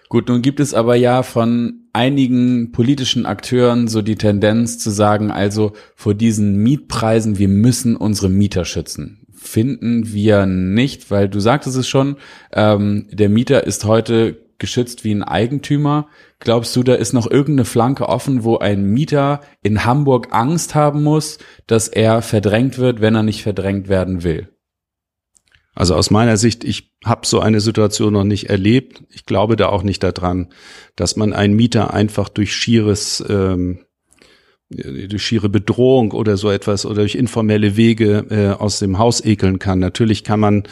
Gut, 0.08 0.28
nun 0.28 0.42
gibt 0.42 0.60
es 0.60 0.74
aber 0.74 0.94
ja 0.94 1.22
von 1.22 1.86
einigen 1.94 2.70
politischen 2.70 3.24
Akteuren 3.24 3.88
so 3.88 4.02
die 4.02 4.16
Tendenz 4.16 4.78
zu 4.78 4.90
sagen, 4.90 5.30
also 5.30 5.72
vor 5.96 6.12
diesen 6.12 6.56
Mietpreisen, 6.56 7.38
wir 7.38 7.48
müssen 7.48 7.96
unsere 7.96 8.28
Mieter 8.28 8.66
schützen. 8.66 9.26
Finden 9.32 10.12
wir 10.12 10.44
nicht, 10.44 11.10
weil 11.10 11.30
du 11.30 11.40
sagtest 11.40 11.78
es 11.78 11.88
schon, 11.88 12.16
ähm, 12.52 13.06
der 13.10 13.30
Mieter 13.30 13.66
ist 13.66 13.86
heute 13.86 14.36
geschützt 14.58 15.02
wie 15.02 15.12
ein 15.12 15.24
Eigentümer. 15.24 16.08
Glaubst 16.40 16.76
du, 16.76 16.82
da 16.82 16.94
ist 16.94 17.14
noch 17.14 17.28
irgendeine 17.28 17.64
Flanke 17.64 18.08
offen, 18.08 18.44
wo 18.44 18.58
ein 18.58 18.84
Mieter 18.84 19.40
in 19.62 19.86
Hamburg 19.86 20.28
Angst 20.30 20.74
haben 20.74 21.02
muss, 21.02 21.38
dass 21.66 21.88
er 21.88 22.20
verdrängt 22.20 22.78
wird, 22.78 23.00
wenn 23.00 23.14
er 23.14 23.22
nicht 23.22 23.42
verdrängt 23.42 23.88
werden 23.88 24.22
will? 24.22 24.51
Also 25.74 25.94
aus 25.94 26.10
meiner 26.10 26.36
Sicht, 26.36 26.64
ich 26.64 26.92
habe 27.04 27.26
so 27.26 27.40
eine 27.40 27.60
Situation 27.60 28.12
noch 28.12 28.24
nicht 28.24 28.50
erlebt. 28.50 29.02
Ich 29.10 29.24
glaube 29.24 29.56
da 29.56 29.68
auch 29.68 29.82
nicht 29.82 30.02
daran, 30.02 30.52
dass 30.96 31.16
man 31.16 31.32
einen 31.32 31.54
Mieter 31.54 31.94
einfach 31.94 32.28
durch 32.28 32.54
schieres 32.54 33.24
ähm, 33.28 33.80
durch 34.74 35.22
schiere 35.22 35.48
Bedrohung 35.48 36.12
oder 36.12 36.36
so 36.36 36.50
etwas 36.50 36.86
oder 36.86 36.96
durch 37.02 37.14
informelle 37.14 37.76
Wege 37.76 38.26
äh, 38.30 38.48
aus 38.58 38.78
dem 38.78 38.98
Haus 38.98 39.24
ekeln 39.24 39.58
kann. 39.58 39.78
Natürlich 39.78 40.24
kann 40.24 40.40
man 40.40 40.62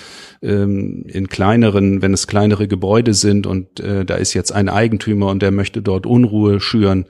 ähm, 0.43 1.05
in 1.07 1.29
kleineren, 1.29 2.03
wenn 2.03 2.15
es 2.15 2.27
kleinere 2.27 2.69
Gebäude 2.69 3.15
sind 3.15 3.47
und 3.47 3.81
äh, 3.81 4.05
da 4.05 4.17
ist 4.17 4.35
jetzt 4.35 4.53
ein 4.53 4.69
Eigentümer 4.69 5.27
und 5.27 5.43
der 5.43 5.51
möchte 5.51 5.83
dort 5.83 6.07
Unruhe 6.07 6.61
schüren, 6.61 7.07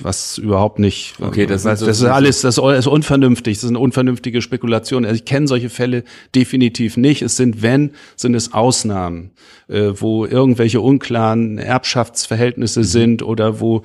was 0.00 0.38
überhaupt 0.38 0.80
nicht. 0.80 1.14
Okay, 1.20 1.46
das, 1.46 1.62
das, 1.62 1.80
das 1.80 2.00
ist 2.00 2.04
alles, 2.04 2.40
das 2.40 2.58
ist 2.58 2.86
unvernünftig. 2.86 3.56
Das 3.56 3.64
ist 3.64 3.70
eine 3.70 3.78
unvernünftige 3.78 4.42
Spekulation. 4.42 5.04
Also 5.04 5.14
ich 5.16 5.24
kenne 5.24 5.46
solche 5.46 5.70
Fälle 5.70 6.02
definitiv 6.34 6.96
nicht. 6.96 7.22
Es 7.22 7.36
sind, 7.36 7.62
wenn, 7.62 7.92
sind 8.16 8.34
es 8.34 8.52
Ausnahmen, 8.52 9.30
äh, 9.68 9.92
wo 9.94 10.26
irgendwelche 10.26 10.80
unklaren 10.80 11.58
Erbschaftsverhältnisse 11.58 12.80
mhm. 12.80 12.84
sind 12.84 13.22
oder 13.22 13.60
wo 13.60 13.82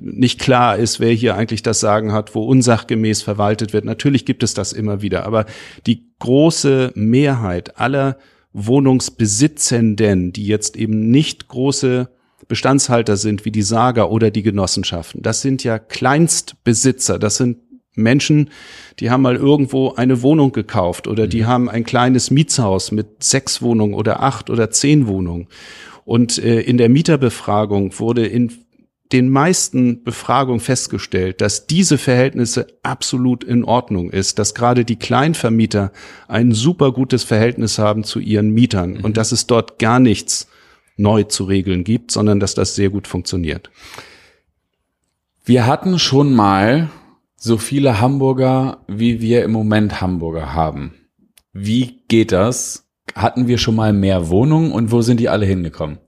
nicht 0.00 0.38
klar 0.38 0.76
ist, 0.76 1.00
wer 1.00 1.12
hier 1.12 1.36
eigentlich 1.36 1.62
das 1.62 1.80
Sagen 1.80 2.12
hat, 2.12 2.34
wo 2.34 2.44
unsachgemäß 2.44 3.22
verwaltet 3.22 3.72
wird. 3.72 3.86
Natürlich 3.86 4.26
gibt 4.26 4.42
es 4.42 4.52
das 4.52 4.74
immer 4.74 5.00
wieder, 5.00 5.24
aber 5.24 5.46
die 5.86 6.04
große 6.18 6.92
Mehrheit 6.94 7.78
aller 7.78 8.18
Wohnungsbesitzenden, 8.52 10.32
die 10.32 10.46
jetzt 10.46 10.76
eben 10.76 11.10
nicht 11.10 11.48
große 11.48 12.10
Bestandshalter 12.48 13.16
sind 13.16 13.44
wie 13.44 13.50
die 13.50 13.62
Saga 13.62 14.04
oder 14.04 14.30
die 14.30 14.42
Genossenschaften. 14.42 15.22
Das 15.22 15.42
sind 15.42 15.64
ja 15.64 15.78
Kleinstbesitzer, 15.78 17.18
das 17.18 17.36
sind 17.36 17.58
Menschen, 17.94 18.50
die 18.98 19.10
haben 19.10 19.22
mal 19.22 19.36
irgendwo 19.36 19.94
eine 19.94 20.22
Wohnung 20.22 20.52
gekauft 20.52 21.06
oder 21.06 21.26
die 21.26 21.42
mhm. 21.42 21.46
haben 21.46 21.68
ein 21.68 21.84
kleines 21.84 22.30
Mietshaus 22.30 22.92
mit 22.92 23.22
sechs 23.22 23.62
Wohnungen 23.62 23.94
oder 23.94 24.22
acht 24.22 24.50
oder 24.50 24.70
zehn 24.70 25.06
Wohnungen. 25.06 25.48
Und 26.04 26.38
äh, 26.38 26.60
in 26.60 26.78
der 26.78 26.88
Mieterbefragung 26.88 27.98
wurde 27.98 28.26
in 28.26 28.52
den 29.12 29.28
meisten 29.28 30.04
Befragungen 30.04 30.60
festgestellt, 30.60 31.40
dass 31.40 31.66
diese 31.66 31.98
Verhältnisse 31.98 32.68
absolut 32.84 33.42
in 33.42 33.64
Ordnung 33.64 34.10
ist, 34.10 34.38
dass 34.38 34.54
gerade 34.54 34.84
die 34.84 34.96
Kleinvermieter 34.96 35.90
ein 36.28 36.52
super 36.52 36.92
gutes 36.92 37.24
Verhältnis 37.24 37.78
haben 37.78 38.04
zu 38.04 38.20
ihren 38.20 38.50
Mietern 38.50 38.94
mhm. 38.94 39.04
und 39.04 39.16
dass 39.16 39.32
es 39.32 39.46
dort 39.48 39.80
gar 39.80 39.98
nichts 39.98 40.46
neu 40.96 41.24
zu 41.24 41.44
regeln 41.44 41.84
gibt, 41.84 42.10
sondern 42.10 42.40
dass 42.40 42.54
das 42.54 42.74
sehr 42.74 42.90
gut 42.90 43.06
funktioniert. 43.06 43.70
Wir 45.44 45.66
hatten 45.66 45.98
schon 45.98 46.34
mal 46.34 46.90
so 47.36 47.56
viele 47.56 48.00
Hamburger, 48.00 48.84
wie 48.86 49.20
wir 49.20 49.44
im 49.44 49.52
Moment 49.52 50.00
Hamburger 50.00 50.54
haben. 50.54 50.94
Wie 51.52 52.02
geht 52.08 52.32
das? 52.32 52.86
Hatten 53.14 53.48
wir 53.48 53.58
schon 53.58 53.74
mal 53.74 53.92
mehr 53.92 54.28
Wohnungen 54.28 54.72
und 54.72 54.92
wo 54.92 55.02
sind 55.02 55.18
die 55.18 55.28
alle 55.28 55.46
hingekommen? 55.46 55.98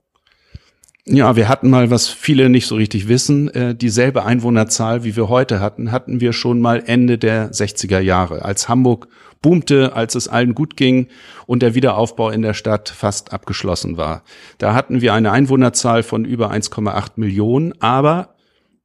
Ja, 1.05 1.35
wir 1.35 1.49
hatten 1.49 1.69
mal, 1.69 1.89
was 1.89 2.07
viele 2.07 2.49
nicht 2.49 2.65
so 2.65 2.75
richtig 2.75 3.09
wissen, 3.09 3.49
äh, 3.49 3.75
dieselbe 3.75 4.23
Einwohnerzahl, 4.23 5.03
wie 5.03 5.17
wir 5.17 5.27
heute 5.27 5.59
hatten, 5.59 5.91
hatten 5.91 6.21
wir 6.21 6.31
schon 6.31 6.61
mal 6.61 6.81
Ende 6.85 7.17
der 7.17 7.51
60er 7.51 7.99
Jahre, 7.99 8.45
als 8.45 8.69
Hamburg 8.69 9.09
boomte, 9.43 9.95
als 9.95 10.15
es 10.15 10.27
allen 10.27 10.55
gut 10.55 10.75
ging 10.75 11.09
und 11.45 11.61
der 11.61 11.75
Wiederaufbau 11.75 12.31
in 12.31 12.41
der 12.41 12.55
Stadt 12.55 12.89
fast 12.89 13.31
abgeschlossen 13.31 13.97
war. 13.97 14.23
Da 14.57 14.73
hatten 14.73 15.01
wir 15.01 15.13
eine 15.13 15.31
Einwohnerzahl 15.31 16.01
von 16.01 16.25
über 16.25 16.51
1,8 16.51 17.11
Millionen, 17.17 17.79
aber 17.79 18.29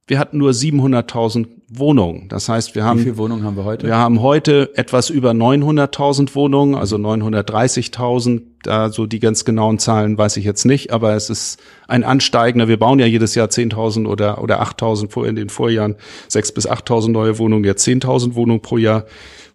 wir 0.05 0.17
hatten 0.17 0.37
nur 0.39 0.51
700.000 0.51 1.47
Wohnungen. 1.71 2.29
Das 2.29 2.49
heißt, 2.49 2.73
wir 2.73 2.83
haben. 2.83 2.99
Wie 2.99 3.03
viele 3.03 3.17
Wohnungen 3.17 3.43
haben 3.43 3.55
wir 3.55 3.63
heute? 3.63 3.85
Wir 3.85 3.97
haben 3.97 4.21
heute 4.21 4.71
etwas 4.75 5.11
über 5.11 5.31
900.000 5.31 6.33
Wohnungen, 6.33 6.73
also 6.73 6.95
930.000. 6.95 8.41
Da 8.63 8.89
so 8.89 9.05
die 9.05 9.19
ganz 9.19 9.45
genauen 9.45 9.77
Zahlen 9.77 10.17
weiß 10.17 10.37
ich 10.37 10.45
jetzt 10.45 10.65
nicht, 10.65 10.91
aber 10.91 11.13
es 11.13 11.29
ist 11.29 11.61
ein 11.87 12.03
ansteigender. 12.03 12.67
Wir 12.67 12.79
bauen 12.79 12.97
ja 12.97 13.05
jedes 13.05 13.35
Jahr 13.35 13.47
10.000 13.47 14.07
oder, 14.07 14.41
oder 14.41 14.61
8.000 14.63 15.11
vor 15.11 15.27
in 15.27 15.35
den 15.35 15.49
Vorjahren 15.49 15.95
6.000 16.29 16.53
bis 16.55 16.69
8.000 16.69 17.11
neue 17.11 17.37
Wohnungen, 17.37 17.63
jetzt 17.63 17.87
10.000 17.87 18.33
Wohnungen 18.33 18.61
pro 18.61 18.77
Jahr. 18.77 19.05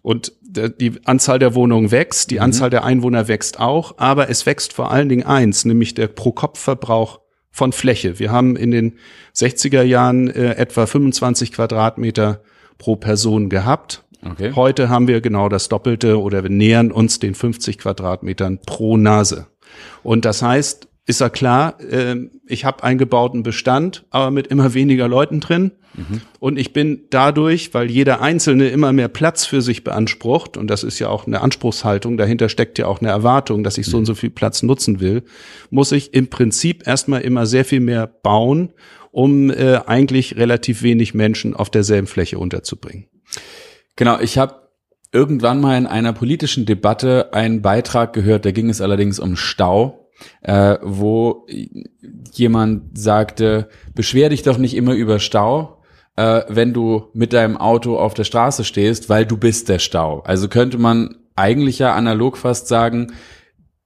Und 0.01 0.31
die 0.55 0.93
Anzahl 1.05 1.39
der 1.39 1.55
Wohnungen 1.55 1.91
wächst, 1.91 2.31
die 2.31 2.35
mhm. 2.35 2.41
Anzahl 2.41 2.69
der 2.69 2.83
Einwohner 2.83 3.27
wächst 3.27 3.59
auch, 3.59 3.95
aber 3.97 4.29
es 4.29 4.45
wächst 4.45 4.73
vor 4.73 4.91
allen 4.91 5.09
Dingen 5.09 5.25
eins, 5.25 5.65
nämlich 5.65 5.93
der 5.93 6.07
Pro-Kopf-Verbrauch 6.07 7.19
von 7.51 7.71
Fläche. 7.71 8.19
Wir 8.19 8.31
haben 8.31 8.55
in 8.55 8.71
den 8.71 8.97
60er 9.35 9.83
Jahren 9.83 10.29
äh, 10.29 10.55
etwa 10.55 10.85
25 10.85 11.53
Quadratmeter 11.53 12.41
pro 12.77 12.95
Person 12.97 13.49
gehabt. 13.49 14.03
Okay. 14.23 14.51
Heute 14.55 14.89
haben 14.89 15.07
wir 15.07 15.21
genau 15.21 15.49
das 15.49 15.69
Doppelte 15.69 16.19
oder 16.19 16.43
wir 16.43 16.49
nähern 16.49 16.91
uns 16.91 17.19
den 17.19 17.35
50 17.35 17.77
Quadratmetern 17.77 18.59
pro 18.65 18.97
Nase. 18.97 19.47
Und 20.03 20.25
das 20.25 20.41
heißt, 20.41 20.87
ist 21.05 21.21
ja 21.21 21.29
klar, 21.29 21.79
äh, 21.81 22.15
ich 22.47 22.65
habe 22.65 22.83
einen 22.83 22.97
gebauten 22.97 23.43
Bestand, 23.43 24.05
aber 24.09 24.31
mit 24.31 24.47
immer 24.47 24.73
weniger 24.73 25.07
Leuten 25.07 25.39
drin. 25.39 25.71
Mhm. 25.93 26.21
Und 26.39 26.57
ich 26.57 26.73
bin 26.73 27.03
dadurch, 27.09 27.73
weil 27.73 27.91
jeder 27.91 28.21
Einzelne 28.21 28.69
immer 28.69 28.91
mehr 28.91 29.07
Platz 29.07 29.45
für 29.45 29.61
sich 29.61 29.83
beansprucht, 29.83 30.57
und 30.57 30.67
das 30.67 30.83
ist 30.83 30.99
ja 30.99 31.09
auch 31.09 31.27
eine 31.27 31.41
Anspruchshaltung, 31.41 32.17
dahinter 32.17 32.49
steckt 32.49 32.79
ja 32.79 32.87
auch 32.87 33.01
eine 33.01 33.09
Erwartung, 33.09 33.63
dass 33.63 33.77
ich 33.77 33.85
so 33.85 33.97
und 33.97 34.05
so 34.05 34.15
viel 34.15 34.31
Platz 34.31 34.63
nutzen 34.63 34.99
will, 34.99 35.23
muss 35.69 35.91
ich 35.91 36.13
im 36.13 36.27
Prinzip 36.27 36.87
erstmal 36.87 37.21
immer 37.21 37.45
sehr 37.45 37.65
viel 37.65 37.81
mehr 37.81 38.07
bauen, 38.07 38.73
um 39.11 39.51
äh, 39.51 39.79
eigentlich 39.85 40.37
relativ 40.37 40.81
wenig 40.81 41.13
Menschen 41.13 41.53
auf 41.53 41.69
derselben 41.69 42.07
Fläche 42.07 42.39
unterzubringen. 42.39 43.05
Genau, 43.95 44.19
ich 44.19 44.37
habe 44.37 44.55
irgendwann 45.13 45.61
mal 45.61 45.77
in 45.77 45.85
einer 45.85 46.11
politischen 46.11 46.65
Debatte 46.65 47.31
einen 47.31 47.61
Beitrag 47.61 48.11
gehört, 48.11 48.43
da 48.43 48.51
ging 48.51 48.69
es 48.69 48.81
allerdings 48.81 49.19
um 49.19 49.37
Stau 49.37 50.04
äh, 50.41 50.77
wo 50.81 51.45
jemand 52.31 52.97
sagte, 52.97 53.69
beschwer 53.93 54.29
dich 54.29 54.43
doch 54.43 54.57
nicht 54.57 54.75
immer 54.75 54.93
über 54.93 55.19
Stau, 55.19 55.81
äh, 56.15 56.43
wenn 56.47 56.73
du 56.73 57.09
mit 57.13 57.33
deinem 57.33 57.57
Auto 57.57 57.97
auf 57.97 58.13
der 58.13 58.23
Straße 58.23 58.63
stehst, 58.63 59.09
weil 59.09 59.25
du 59.25 59.37
bist 59.37 59.69
der 59.69 59.79
Stau. 59.79 60.21
Also 60.21 60.47
könnte 60.47 60.77
man 60.77 61.15
eigentlich 61.35 61.79
ja 61.79 61.93
analog 61.93 62.37
fast 62.37 62.67
sagen, 62.67 63.13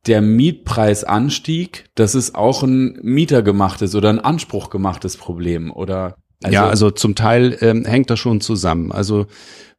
der 0.08 0.22
Mietpreisanstieg, 0.22 1.90
das 1.96 2.16
ist 2.16 2.36
auch 2.36 2.64
ein 2.64 3.00
mietergemachtes 3.02 3.96
oder 3.96 4.10
ein 4.10 4.20
anspruchgemachtes 4.20 5.18
Problem, 5.18 5.72
oder? 5.72 6.16
Also 6.42 6.54
ja, 6.54 6.70
also 6.70 6.90
zum 6.92 7.16
Teil 7.16 7.58
ähm, 7.62 7.86
hängt 7.86 8.10
das 8.10 8.20
schon 8.20 8.40
zusammen. 8.40 8.92
Also 8.92 9.28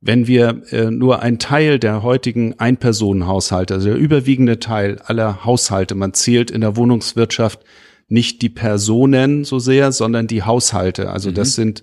wenn 0.03 0.27
wir 0.27 0.63
äh, 0.71 0.91
nur 0.91 1.21
ein 1.23 1.39
Teil 1.39 1.79
der 1.79 2.03
heutigen 2.03 2.59
Einpersonenhaushalte, 2.59 3.75
also 3.75 3.89
der 3.89 3.99
überwiegende 3.99 4.59
Teil 4.59 4.99
aller 5.05 5.45
Haushalte, 5.45 5.95
man 5.95 6.13
zählt 6.13 6.51
in 6.51 6.61
der 6.61 6.77
Wohnungswirtschaft 6.77 7.61
nicht 8.09 8.43
die 8.43 8.49
Personen 8.49 9.45
so 9.45 9.59
sehr, 9.59 9.93
sondern 9.93 10.27
die 10.27 10.43
Haushalte. 10.43 11.11
Also 11.11 11.31
mhm. 11.31 11.35
das 11.35 11.55
sind 11.55 11.83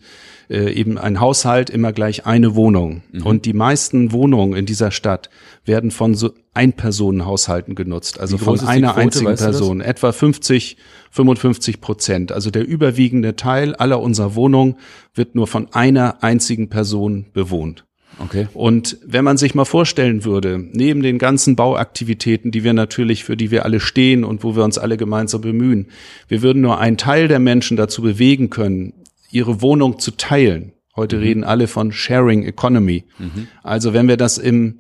äh, 0.49 0.71
eben 0.71 0.97
ein 0.97 1.19
Haushalt 1.19 1.69
immer 1.69 1.93
gleich 1.93 2.25
eine 2.25 2.55
Wohnung. 2.55 3.03
Mhm. 3.11 3.23
Und 3.23 3.45
die 3.45 3.53
meisten 3.53 4.11
Wohnungen 4.11 4.55
in 4.55 4.65
dieser 4.65 4.91
Stadt 4.91 5.29
werden 5.65 5.91
von 5.91 6.15
so 6.15 6.31
Einpersonenhaushalten 6.53 7.75
genutzt, 7.75 8.19
also 8.19 8.37
von 8.37 8.59
einer 8.61 8.93
Quote, 8.93 9.01
einzigen 9.01 9.35
Person, 9.35 9.81
etwa 9.81 10.11
50, 10.11 10.77
55 11.11 11.81
Prozent. 11.81 12.31
Also 12.31 12.49
der 12.49 12.67
überwiegende 12.67 13.35
Teil 13.35 13.75
aller 13.75 14.01
unserer 14.01 14.35
Wohnungen 14.35 14.77
wird 15.13 15.35
nur 15.35 15.47
von 15.47 15.67
einer 15.73 16.23
einzigen 16.23 16.69
Person 16.69 17.27
bewohnt. 17.33 17.85
Okay. 18.19 18.47
Und 18.53 18.97
wenn 19.05 19.23
man 19.23 19.37
sich 19.37 19.53
mal 19.53 19.65
vorstellen 19.65 20.25
würde, 20.25 20.57
neben 20.57 21.03
den 21.03 21.19
ganzen 21.19 21.55
Bauaktivitäten, 21.55 22.51
die 22.51 22.63
wir 22.63 22.73
natürlich, 22.73 23.23
für 23.23 23.37
die 23.37 23.51
wir 23.51 23.63
alle 23.63 23.79
stehen 23.79 24.23
und 24.23 24.43
wo 24.43 24.55
wir 24.55 24.63
uns 24.63 24.77
alle 24.77 24.97
gemeinsam 24.97 25.41
bemühen, 25.41 25.87
wir 26.27 26.41
würden 26.41 26.61
nur 26.61 26.79
einen 26.79 26.97
Teil 26.97 27.27
der 27.27 27.39
Menschen 27.39 27.77
dazu 27.77 28.01
bewegen 28.01 28.49
können, 28.49 28.93
ihre 29.29 29.61
Wohnung 29.61 29.99
zu 29.99 30.11
teilen. 30.11 30.73
Heute 30.95 31.17
mhm. 31.17 31.21
reden 31.21 31.43
alle 31.43 31.67
von 31.67 31.91
Sharing 31.91 32.43
Economy. 32.43 33.05
Mhm. 33.19 33.47
Also 33.63 33.93
wenn 33.93 34.07
wir 34.07 34.17
das 34.17 34.37
im 34.37 34.79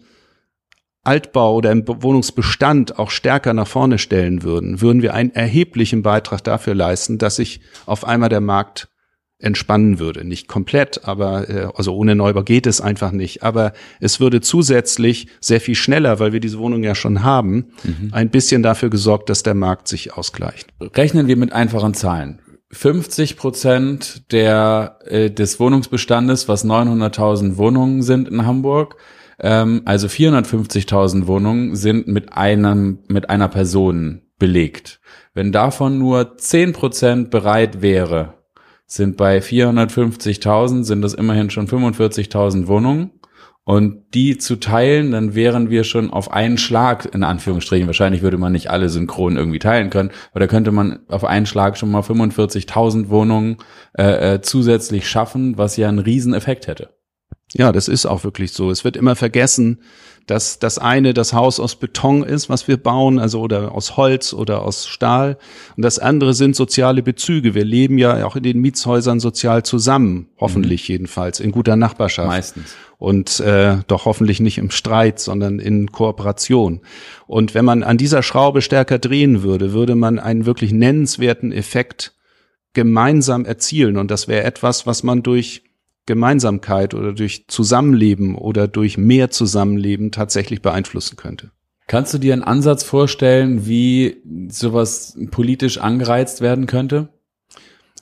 Altbau 1.03 1.55
oder 1.55 1.71
im 1.71 1.87
Wohnungsbestand 1.87 2.99
auch 2.99 3.11
stärker 3.11 3.53
nach 3.53 3.67
vorne 3.67 3.97
stellen 3.97 4.43
würden, 4.43 4.81
würden 4.81 5.01
wir 5.01 5.13
einen 5.13 5.31
erheblichen 5.31 6.01
Beitrag 6.01 6.43
dafür 6.43 6.75
leisten, 6.75 7.17
dass 7.17 7.37
sich 7.37 7.61
auf 7.85 8.03
einmal 8.03 8.29
der 8.29 8.41
Markt 8.41 8.89
entspannen 9.39 9.99
würde. 9.99 10.25
Nicht 10.25 10.47
komplett, 10.47 11.07
aber 11.07 11.49
äh, 11.49 11.69
also 11.75 11.95
ohne 11.95 12.15
Neubau 12.15 12.43
geht 12.43 12.65
es 12.65 12.81
einfach 12.81 13.11
nicht. 13.11 13.43
Aber 13.43 13.73
es 13.99 14.19
würde 14.19 14.41
zusätzlich 14.41 15.27
sehr 15.39 15.61
viel 15.61 15.75
schneller, 15.75 16.19
weil 16.19 16.33
wir 16.33 16.39
diese 16.39 16.57
Wohnung 16.57 16.83
ja 16.83 16.95
schon 16.95 17.23
haben, 17.23 17.67
mhm. 17.83 18.09
ein 18.11 18.29
bisschen 18.29 18.63
dafür 18.63 18.89
gesorgt, 18.89 19.29
dass 19.29 19.43
der 19.43 19.53
Markt 19.53 19.87
sich 19.87 20.13
ausgleicht. 20.13 20.73
Rechnen 20.81 21.27
wir 21.27 21.37
mit 21.37 21.53
einfachen 21.53 21.93
Zahlen. 21.93 22.39
50 22.71 23.37
Prozent 23.37 24.31
der, 24.31 24.99
äh, 25.05 25.31
des 25.31 25.59
Wohnungsbestandes, 25.59 26.47
was 26.47 26.65
900.000 26.65 27.57
Wohnungen 27.57 28.01
sind 28.01 28.27
in 28.27 28.45
Hamburg, 28.45 28.97
ähm, 29.39 29.81
also 29.85 30.07
450.000 30.07 31.27
Wohnungen 31.27 31.75
sind 31.75 32.07
mit 32.07 32.33
einem, 32.33 32.99
mit 33.07 33.29
einer 33.29 33.47
Person 33.47 34.21
belegt. 34.39 34.99
Wenn 35.33 35.51
davon 35.51 35.97
nur 35.97 36.37
10 36.37 36.73
Prozent 36.73 37.29
bereit 37.31 37.81
wäre, 37.81 38.33
sind 38.85 39.17
bei 39.17 39.39
450.000 39.39 40.83
sind 40.83 41.01
das 41.01 41.13
immerhin 41.13 41.49
schon 41.49 41.67
45.000 41.67 42.67
Wohnungen. 42.67 43.11
Und 43.67 44.13
die 44.13 44.37
zu 44.37 44.55
teilen, 44.55 45.11
dann 45.11 45.35
wären 45.35 45.69
wir 45.69 45.83
schon 45.83 46.09
auf 46.09 46.31
einen 46.31 46.57
Schlag, 46.57 47.13
in 47.13 47.21
Anführungsstrichen, 47.21 47.85
wahrscheinlich 47.85 48.21
würde 48.21 48.37
man 48.37 48.53
nicht 48.53 48.69
alle 48.69 48.87
synchron 48.87 49.35
irgendwie 49.35 49.59
teilen 49.59 49.89
können, 49.89 50.11
aber 50.31 50.39
da 50.39 50.47
könnte 50.47 50.71
man 50.71 50.99
auf 51.09 51.25
einen 51.25 51.45
Schlag 51.45 51.77
schon 51.77 51.91
mal 51.91 51.99
45.000 51.99 53.09
Wohnungen 53.09 53.57
äh, 53.97 54.35
äh, 54.35 54.41
zusätzlich 54.41 55.09
schaffen, 55.09 55.57
was 55.57 55.75
ja 55.75 55.89
einen 55.89 55.99
Rieseneffekt 55.99 56.67
hätte. 56.67 56.91
Ja, 57.55 57.73
das 57.73 57.89
ist 57.89 58.05
auch 58.05 58.23
wirklich 58.23 58.53
so. 58.53 58.71
Es 58.71 58.85
wird 58.85 58.95
immer 58.95 59.17
vergessen, 59.17 59.81
dass 60.27 60.59
das 60.59 60.77
eine 60.77 61.13
das 61.13 61.33
Haus 61.33 61.59
aus 61.59 61.75
Beton 61.75 62.23
ist, 62.23 62.49
was 62.49 62.67
wir 62.67 62.77
bauen, 62.77 63.17
also 63.17 63.39
oder 63.39 63.73
aus 63.73 63.95
Holz 63.95 64.33
oder 64.33 64.61
aus 64.61 64.85
Stahl. 64.85 65.37
Und 65.77 65.83
das 65.83 65.99
andere 65.99 66.33
sind 66.33 66.55
soziale 66.55 67.01
Bezüge. 67.01 67.55
Wir 67.55 67.63
leben 67.63 67.97
ja 67.97 68.25
auch 68.25 68.35
in 68.35 68.43
den 68.43 68.59
Mietshäusern 68.59 69.21
sozial 69.21 69.63
zusammen, 69.63 70.27
hoffentlich 70.37 70.89
mhm. 70.89 70.93
jedenfalls, 70.93 71.39
in 71.39 71.51
guter 71.51 71.77
Nachbarschaft. 71.77 72.27
Meistens. 72.27 72.75
Und 72.99 73.39
äh, 73.39 73.77
doch 73.87 74.05
hoffentlich 74.05 74.39
nicht 74.39 74.57
im 74.57 74.69
Streit, 74.69 75.19
sondern 75.19 75.59
in 75.59 75.91
Kooperation. 75.91 76.81
Und 77.25 77.53
wenn 77.53 77.63
man 77.63 77.83
an 77.83 77.97
dieser 77.97 78.21
Schraube 78.21 78.61
stärker 78.61 78.99
drehen 78.99 79.43
würde, 79.43 79.71
würde 79.71 79.95
man 79.95 80.19
einen 80.19 80.45
wirklich 80.45 80.73
nennenswerten 80.73 81.51
Effekt 81.51 82.13
gemeinsam 82.73 83.45
erzielen. 83.45 83.97
Und 83.97 84.11
das 84.11 84.27
wäre 84.27 84.43
etwas, 84.43 84.85
was 84.85 85.03
man 85.03 85.23
durch 85.23 85.63
Gemeinsamkeit 86.07 86.95
oder 86.95 87.13
durch 87.13 87.45
Zusammenleben 87.47 88.33
oder 88.33 88.67
durch 88.67 88.97
mehr 88.97 89.29
Zusammenleben 89.29 90.11
tatsächlich 90.11 90.63
beeinflussen 90.63 91.17
könnte. 91.17 91.51
Kannst 91.85 92.13
du 92.13 92.17
dir 92.17 92.33
einen 92.33 92.43
Ansatz 92.43 92.83
vorstellen, 92.83 93.67
wie 93.67 94.17
sowas 94.49 95.17
politisch 95.29 95.77
angereizt 95.77 96.41
werden 96.41 96.65
könnte? 96.65 97.09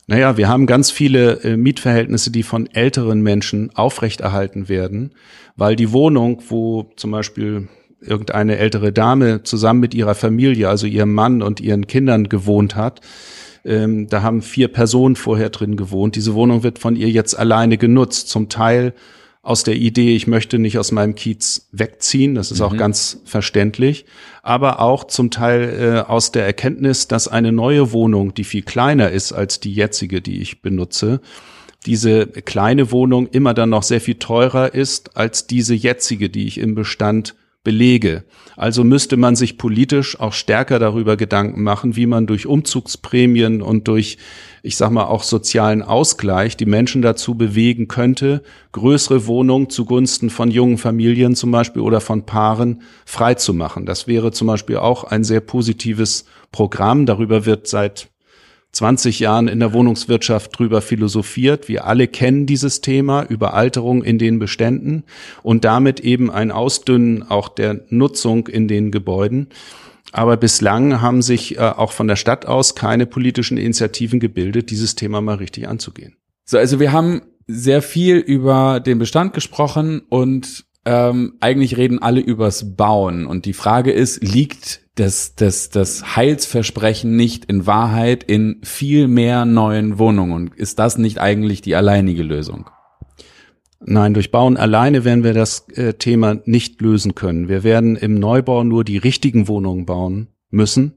Naja, 0.08 0.38
wir 0.38 0.48
haben 0.48 0.68
ganz 0.68 0.92
viele 0.92 1.44
äh, 1.44 1.58
Mietverhältnisse, 1.58 2.32
die 2.32 2.44
von 2.44 2.68
älteren 2.68 3.22
Menschen 3.22 3.76
aufrechterhalten 3.76 4.70
werden, 4.70 5.14
weil 5.56 5.76
die 5.76 5.92
Wohnung, 5.92 6.44
wo 6.48 6.92
zum 6.96 7.12
Beispiel 7.12 7.68
irgendeine 8.02 8.58
ältere 8.58 8.94
Dame 8.94 9.44
zusammen 9.44 9.80
mit 9.80 9.94
ihrer 9.96 10.16
Familie, 10.16 10.70
also 10.70 10.86
ihrem 10.86 11.14
Mann 11.14 11.42
und 11.42 11.60
ihren 11.60 11.88
Kindern 11.88 12.30
gewohnt 12.30 12.76
hat, 12.76 13.02
ähm, 13.66 14.08
da 14.08 14.22
haben 14.22 14.42
vier 14.42 14.68
Personen 14.68 15.16
vorher 15.16 15.50
drin 15.50 15.76
gewohnt. 15.76 16.16
Diese 16.16 16.36
Wohnung 16.36 16.64
wird 16.64 16.80
von 16.80 16.96
ihr 16.96 17.10
jetzt 17.10 17.38
alleine 17.38 17.78
genutzt. 17.78 18.30
Zum 18.30 18.48
Teil 18.48 18.94
aus 19.42 19.64
der 19.64 19.76
Idee, 19.76 20.16
ich 20.16 20.26
möchte 20.26 20.58
nicht 20.58 20.80
aus 20.80 20.92
meinem 20.92 21.14
Kiez 21.14 21.68
wegziehen, 21.72 22.34
das 22.34 22.52
ist 22.52 22.60
mhm. 22.60 22.66
auch 22.66 22.78
ganz 22.78 23.22
verständlich, 23.26 24.06
aber 24.42 24.80
auch 24.80 25.04
zum 25.04 25.30
Teil 25.30 26.04
äh, 26.08 26.10
aus 26.10 26.32
der 26.32 26.46
Erkenntnis, 26.46 27.08
dass 27.08 27.28
eine 27.28 27.52
neue 27.52 27.92
Wohnung, 27.92 28.34
die 28.34 28.44
viel 28.44 28.64
kleiner 28.64 29.12
ist 29.12 29.34
als 29.34 29.60
die 29.60 29.74
jetzige, 29.74 30.20
die 30.22 30.42
ich 30.42 30.64
benutze, 30.64 31.22
diese 31.86 32.26
kleine 32.26 32.92
Wohnung 32.92 33.28
immer 33.28 33.54
dann 33.54 33.70
noch 33.70 33.84
sehr 33.84 34.02
viel 34.02 34.16
teurer 34.16 34.74
ist 34.74 35.16
als 35.16 35.46
diese 35.46 35.76
jetzige, 35.76 36.32
die 36.32 36.48
ich 36.48 36.58
im 36.58 36.74
Bestand 36.74 37.36
belege. 37.66 38.24
Also 38.56 38.86
müsste 38.86 39.18
man 39.18 39.36
sich 39.36 39.58
politisch 39.58 40.18
auch 40.18 40.32
stärker 40.32 40.80
darüber 40.80 41.18
Gedanken 41.18 41.62
machen, 41.62 41.98
wie 41.98 42.06
man 42.06 42.28
durch 42.28 42.48
Umzugsprämien 42.48 43.62
und 43.62 43.90
durch, 43.90 44.18
ich 44.64 44.78
sag 44.78 44.92
mal, 44.92 45.08
auch 45.08 45.24
sozialen 45.24 45.82
Ausgleich 45.82 46.56
die 46.56 46.66
Menschen 46.66 47.02
dazu 47.02 47.36
bewegen 47.36 47.90
könnte, 47.90 48.44
größere 48.72 49.28
Wohnungen 49.28 49.70
zugunsten 49.70 50.30
von 50.30 50.52
jungen 50.52 50.78
Familien 50.78 51.36
zum 51.36 51.52
Beispiel 51.52 51.82
oder 51.82 52.00
von 52.00 52.26
Paaren 52.26 52.82
freizumachen. 53.06 53.86
Das 53.86 54.08
wäre 54.08 54.32
zum 54.32 54.48
Beispiel 54.48 54.78
auch 54.78 55.04
ein 55.04 55.26
sehr 55.26 55.42
positives 55.42 56.24
Programm. 56.54 57.06
Darüber 57.06 57.46
wird 57.46 57.68
seit 57.68 58.08
20 58.76 59.20
Jahren 59.20 59.48
in 59.48 59.62
der 59.62 59.72
Wohnungswirtschaft 59.72 60.60
drüber 60.60 60.82
philosophiert. 60.82 61.70
Wir 61.70 61.86
alle 61.86 62.08
kennen 62.08 62.46
dieses 62.46 62.82
Thema 62.82 63.24
Überalterung 63.24 64.04
in 64.04 64.18
den 64.18 64.38
Beständen 64.38 65.04
und 65.44 65.64
damit 65.64 66.02
eben 66.02 66.30
ein 66.30 66.52
Ausdünnen 66.52 67.24
auch 67.24 67.48
der 67.48 67.86
Nutzung 67.90 68.48
in 68.48 68.68
den 68.68 68.92
Gebäuden. 68.92 69.48
Aber 70.12 70.36
bislang 70.36 71.02
haben 71.02 71.22
sich 71.22 71.58
äh, 71.58 71.62
auch 71.62 71.94
von 71.94 72.08
der 72.08 72.18
Stadt 72.18 72.46
aus 72.46 72.76
keine 72.76 73.06
politischen 73.06 73.58
Initiativen 73.58 74.20
gebildet, 74.20 74.70
dieses 74.72 74.96
Thema 74.96 75.22
mal 75.22 75.36
richtig 75.36 75.68
anzugehen. 75.68 76.16
So, 76.44 76.58
also 76.58 76.80
wir 76.80 76.92
haben 76.92 77.22
sehr 77.48 77.82
viel 77.82 78.18
über 78.18 78.82
den 78.82 79.00
Bestand 79.00 79.34
gesprochen 79.34 80.02
und 80.10 80.66
ähm, 80.86 81.34
eigentlich 81.40 81.78
reden 81.78 82.02
alle 82.02 82.22
übers 82.22 82.76
Bauen. 82.76 83.26
Und 83.26 83.46
die 83.46 83.54
Frage 83.54 83.92
ist, 83.92 84.24
liegt 84.24 84.82
das, 84.96 85.36
das, 85.36 85.70
das 85.70 86.16
Heilsversprechen 86.16 87.16
nicht 87.16 87.46
in 87.46 87.66
Wahrheit 87.66 88.24
in 88.24 88.62
viel 88.64 89.08
mehr 89.08 89.46
neuen 89.46 90.00
Wohnungen? 90.00 90.52
Ist 90.56 90.80
das 90.80 90.98
nicht 90.98 91.20
eigentlich 91.20 91.62
die 91.62 91.76
alleinige 91.76 92.24
Lösung? 92.24 92.70
Nein, 93.80 94.14
durch 94.14 94.32
Bauen 94.32 94.58
alleine 94.58 95.04
werden 95.04 95.24
wir 95.24 95.34
das 95.34 95.68
äh, 95.70 95.94
Thema 95.94 96.38
nicht 96.46 96.82
lösen 96.82 97.14
können. 97.14 97.50
Wir 97.50 97.64
werden 97.64 97.96
im 97.96 98.16
Neubau 98.16 98.64
nur 98.64 98.84
die 98.84 98.98
richtigen 98.98 99.48
Wohnungen 99.48 99.86
bauen 99.86 100.28
müssen, 100.50 100.94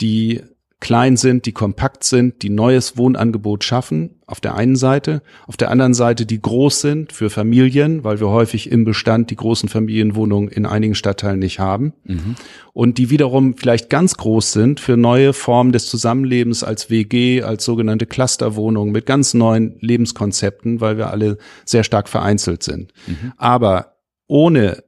die 0.00 0.42
klein 0.80 1.18
sind, 1.18 1.44
die 1.44 1.52
kompakt 1.52 2.04
sind, 2.04 2.42
die 2.42 2.48
neues 2.48 2.96
Wohnangebot 2.96 3.64
schaffen, 3.64 4.16
auf 4.26 4.40
der 4.40 4.54
einen 4.54 4.76
Seite, 4.76 5.22
auf 5.46 5.58
der 5.58 5.70
anderen 5.70 5.92
Seite, 5.92 6.24
die 6.24 6.40
groß 6.40 6.80
sind 6.80 7.12
für 7.12 7.28
Familien, 7.28 8.02
weil 8.02 8.18
wir 8.18 8.28
häufig 8.28 8.70
im 8.70 8.84
Bestand 8.84 9.30
die 9.30 9.36
großen 9.36 9.68
Familienwohnungen 9.68 10.48
in 10.48 10.64
einigen 10.64 10.94
Stadtteilen 10.94 11.38
nicht 11.38 11.58
haben, 11.58 11.92
mhm. 12.04 12.36
und 12.72 12.96
die 12.96 13.10
wiederum 13.10 13.56
vielleicht 13.56 13.90
ganz 13.90 14.14
groß 14.14 14.52
sind 14.52 14.80
für 14.80 14.96
neue 14.96 15.34
Formen 15.34 15.72
des 15.72 15.86
Zusammenlebens 15.86 16.64
als 16.64 16.88
WG, 16.88 17.42
als 17.42 17.64
sogenannte 17.64 18.06
Clusterwohnungen 18.06 18.92
mit 18.92 19.04
ganz 19.04 19.34
neuen 19.34 19.76
Lebenskonzepten, 19.80 20.80
weil 20.80 20.96
wir 20.96 21.10
alle 21.10 21.36
sehr 21.66 21.84
stark 21.84 22.08
vereinzelt 22.08 22.62
sind. 22.62 22.92
Mhm. 23.06 23.32
Aber 23.36 23.96
ohne 24.26 24.82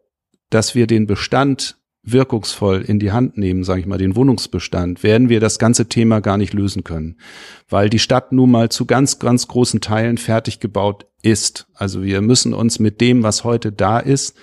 dass 0.48 0.74
wir 0.74 0.86
den 0.86 1.06
Bestand 1.06 1.76
wirkungsvoll 2.04 2.82
in 2.82 2.98
die 2.98 3.12
Hand 3.12 3.38
nehmen, 3.38 3.64
sage 3.64 3.80
ich 3.80 3.86
mal, 3.86 3.98
den 3.98 4.16
Wohnungsbestand, 4.16 5.02
werden 5.02 5.28
wir 5.28 5.40
das 5.40 5.58
ganze 5.58 5.88
Thema 5.88 6.20
gar 6.20 6.36
nicht 6.36 6.52
lösen 6.52 6.82
können, 6.84 7.16
weil 7.68 7.88
die 7.88 8.00
Stadt 8.00 8.32
nun 8.32 8.50
mal 8.50 8.70
zu 8.70 8.86
ganz, 8.86 9.18
ganz 9.18 9.46
großen 9.46 9.80
Teilen 9.80 10.18
fertig 10.18 10.58
gebaut 10.58 11.06
ist. 11.22 11.66
Also 11.74 12.02
wir 12.02 12.20
müssen 12.20 12.54
uns 12.54 12.78
mit 12.80 13.00
dem, 13.00 13.22
was 13.22 13.44
heute 13.44 13.70
da 13.70 14.00
ist, 14.00 14.36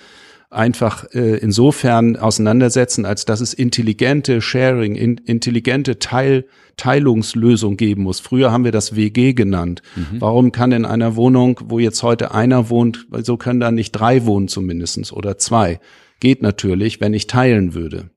einfach 0.48 1.04
äh, 1.12 1.36
insofern 1.36 2.16
auseinandersetzen, 2.16 3.04
als 3.04 3.24
dass 3.24 3.40
es 3.40 3.54
intelligente 3.54 4.40
Sharing, 4.40 4.96
in, 4.96 5.18
intelligente 5.18 6.00
Teil, 6.00 6.46
Teilungslösung 6.76 7.76
geben 7.76 8.02
muss. 8.02 8.18
Früher 8.20 8.50
haben 8.50 8.64
wir 8.64 8.72
das 8.72 8.96
WG 8.96 9.32
genannt. 9.32 9.82
Mhm. 9.94 10.20
Warum 10.20 10.50
kann 10.50 10.72
in 10.72 10.84
einer 10.84 11.14
Wohnung, 11.14 11.60
wo 11.64 11.78
jetzt 11.78 12.02
heute 12.02 12.34
einer 12.34 12.68
wohnt, 12.68 13.06
so 13.22 13.36
können 13.36 13.60
da 13.60 13.70
nicht 13.70 13.92
drei 13.92 14.26
wohnen 14.26 14.48
zumindestens 14.48 15.12
oder 15.12 15.38
zwei? 15.38 15.78
Geht 16.20 16.42
natürlich, 16.42 17.00
wenn 17.00 17.14
ich 17.14 17.26
teilen 17.26 17.74
würde. 17.74 18.10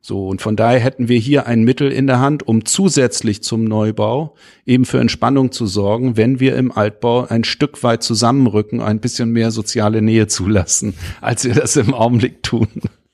So, 0.00 0.26
und 0.26 0.42
von 0.42 0.56
daher 0.56 0.80
hätten 0.80 1.08
wir 1.08 1.18
hier 1.18 1.46
ein 1.46 1.62
Mittel 1.62 1.92
in 1.92 2.06
der 2.06 2.18
Hand, 2.18 2.46
um 2.46 2.64
zusätzlich 2.64 3.42
zum 3.42 3.64
Neubau 3.64 4.34
eben 4.66 4.84
für 4.84 4.98
Entspannung 4.98 5.52
zu 5.52 5.66
sorgen, 5.66 6.16
wenn 6.16 6.40
wir 6.40 6.56
im 6.56 6.72
Altbau 6.72 7.26
ein 7.26 7.44
Stück 7.44 7.82
weit 7.82 8.02
zusammenrücken, 8.02 8.80
ein 8.80 9.00
bisschen 9.00 9.30
mehr 9.30 9.50
soziale 9.50 10.02
Nähe 10.02 10.26
zulassen, 10.26 10.94
als 11.20 11.44
wir 11.44 11.54
das 11.54 11.76
im 11.76 11.94
Augenblick 11.94 12.42
tun. 12.42 12.68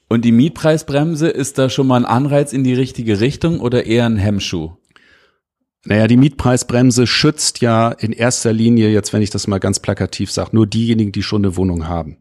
Und 0.09 0.25
die 0.25 0.33
Mietpreisbremse, 0.33 1.29
ist 1.29 1.59
da 1.59 1.69
schon 1.69 1.87
mal 1.87 1.99
ein 1.99 2.05
Anreiz 2.05 2.53
in 2.53 2.65
die 2.65 2.75
richtige 2.75 3.21
Richtung 3.21 3.61
oder 3.61 3.87
eher 3.87 4.07
ein 4.07 4.17
Hemmschuh? 4.17 4.73
Naja, 5.85 6.09
die 6.09 6.17
Mietpreisbremse 6.17 7.07
schützt 7.07 7.61
ja 7.61 7.91
in 7.91 8.13
erster 8.13 8.53
Linie, 8.53 8.91
jetzt 8.91 9.13
wenn 9.13 9.23
ich 9.23 9.31
das 9.31 9.47
mal 9.47 9.61
ganz 9.61 9.79
plakativ 9.79 10.31
sage, 10.31 10.51
nur 10.53 10.67
diejenigen, 10.67 11.13
die 11.13 11.23
schon 11.23 11.45
eine 11.45 11.57
Wohnung 11.57 11.87
haben. 11.87 12.17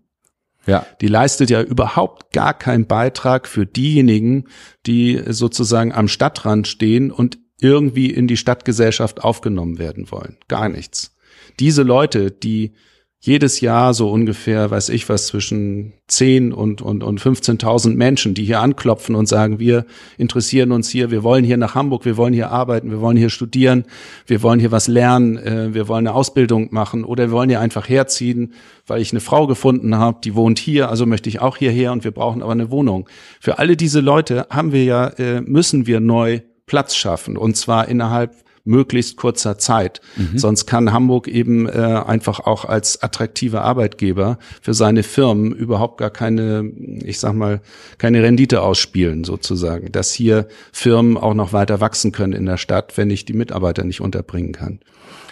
Ja. 0.65 0.86
Die 1.02 1.08
leistet 1.08 1.50
ja 1.50 1.62
überhaupt 1.62 2.34
gar 2.34 2.54
keinen 2.54 2.86
Beitrag 2.86 3.48
für 3.48 3.65
diejenigen, 3.65 4.45
die 4.86 5.22
sozusagen 5.28 5.91
am 5.91 6.08
Stadtrand 6.08 6.67
stehen 6.67 7.12
und 7.12 7.39
irgendwie 7.60 8.10
in 8.10 8.28
die 8.28 8.38
Stadtgesellschaft 8.38 9.24
aufgenommen 9.24 9.80
werden 9.80 10.12
wollen. 10.12 10.38
Gar 10.48 10.69
nichts. 10.69 11.15
Diese 11.60 11.84
Leute, 11.84 12.32
die 12.32 12.74
jedes 13.22 13.60
Jahr 13.60 13.94
so 13.94 14.10
ungefähr, 14.10 14.72
weiß 14.72 14.88
ich 14.90 15.10
was, 15.10 15.28
zwischen 15.28 15.92
10 16.08 16.54
und, 16.54 16.82
und, 16.82 17.04
und 17.04 17.20
15.000 17.20 17.96
Menschen, 17.96 18.34
die 18.34 18.46
hier 18.46 18.62
anklopfen 18.62 19.14
und 19.14 19.28
sagen, 19.28 19.60
wir 19.60 19.86
interessieren 20.18 20.72
uns 20.72 20.90
hier, 20.90 21.12
wir 21.12 21.22
wollen 21.22 21.44
hier 21.44 21.58
nach 21.58 21.76
Hamburg, 21.76 22.06
wir 22.06 22.16
wollen 22.16 22.34
hier 22.34 22.50
arbeiten, 22.50 22.92
wir 22.92 23.02
wollen 23.02 23.18
hier 23.18 23.30
studieren, 23.30 23.84
wir 24.26 24.42
wollen 24.42 24.62
hier 24.62 24.72
was 24.72 24.88
lernen, 24.88 25.38
äh, 25.38 25.74
wir 25.74 25.90
wollen 25.90 26.08
eine 26.08 26.16
Ausbildung 26.16 26.70
machen 26.72 27.04
oder 27.04 27.28
wir 27.28 27.32
wollen 27.32 27.50
hier 27.50 27.60
einfach 27.60 27.90
herziehen, 27.90 28.54
weil 28.88 29.02
ich 29.02 29.12
eine 29.12 29.20
Frau 29.20 29.48
gefunden 29.48 29.98
habe, 29.98 30.20
die 30.24 30.34
wohnt 30.34 30.58
hier, 30.58 30.90
also 30.90 31.06
möchte 31.06 31.28
ich 31.28 31.42
auch 31.42 31.58
hierher 31.58 31.92
und 31.92 32.06
wir 32.06 32.12
brauchen 32.12 32.42
aber 32.42 32.54
eine 32.54 32.72
Wohnung. 32.72 33.10
Für 33.42 33.60
alle 33.60 33.76
diese 33.76 34.00
Leute 34.00 34.48
haben 34.50 34.72
wir 34.72 34.86
ja, 34.86 35.08
äh, 35.08 35.42
müssen 35.42 35.88
wir 35.88 36.00
neu 36.00 36.40
Platz 36.68 36.96
schaffen 36.96 37.36
und 37.36 37.58
zwar 37.58 37.90
innerhalb 37.90 38.34
möglichst 38.70 39.18
kurzer 39.18 39.58
Zeit. 39.58 40.00
Mhm. 40.16 40.38
Sonst 40.38 40.68
kann 40.68 40.94
Hamburg 40.94 41.28
eben 41.28 41.68
äh, 41.68 41.72
einfach 41.72 42.40
auch 42.42 42.66
als 42.66 43.02
attraktiver 43.02 43.64
Arbeitgeber 43.64 44.38
für 44.62 44.74
seine 44.74 45.04
Firmen 45.04 45.52
überhaupt 45.52 45.98
gar 45.98 46.12
keine, 46.12 46.72
ich 47.04 47.20
sag 47.20 47.34
mal, 47.34 47.62
keine 47.98 48.22
Rendite 48.22 48.62
ausspielen 48.62 49.24
sozusagen, 49.24 49.92
dass 49.92 50.14
hier 50.14 50.48
Firmen 50.72 51.18
auch 51.18 51.34
noch 51.34 51.52
weiter 51.52 51.82
wachsen 51.82 52.12
können 52.12 52.34
in 52.34 52.46
der 52.46 52.58
Stadt, 52.58 52.96
wenn 52.98 53.10
ich 53.10 53.26
die 53.26 53.34
Mitarbeiter 53.34 53.84
nicht 53.84 54.02
unterbringen 54.02 54.52
kann. 54.52 54.80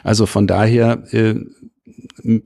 Also 0.03 0.25
von 0.25 0.47
daher 0.47 1.03
äh, 1.11 1.35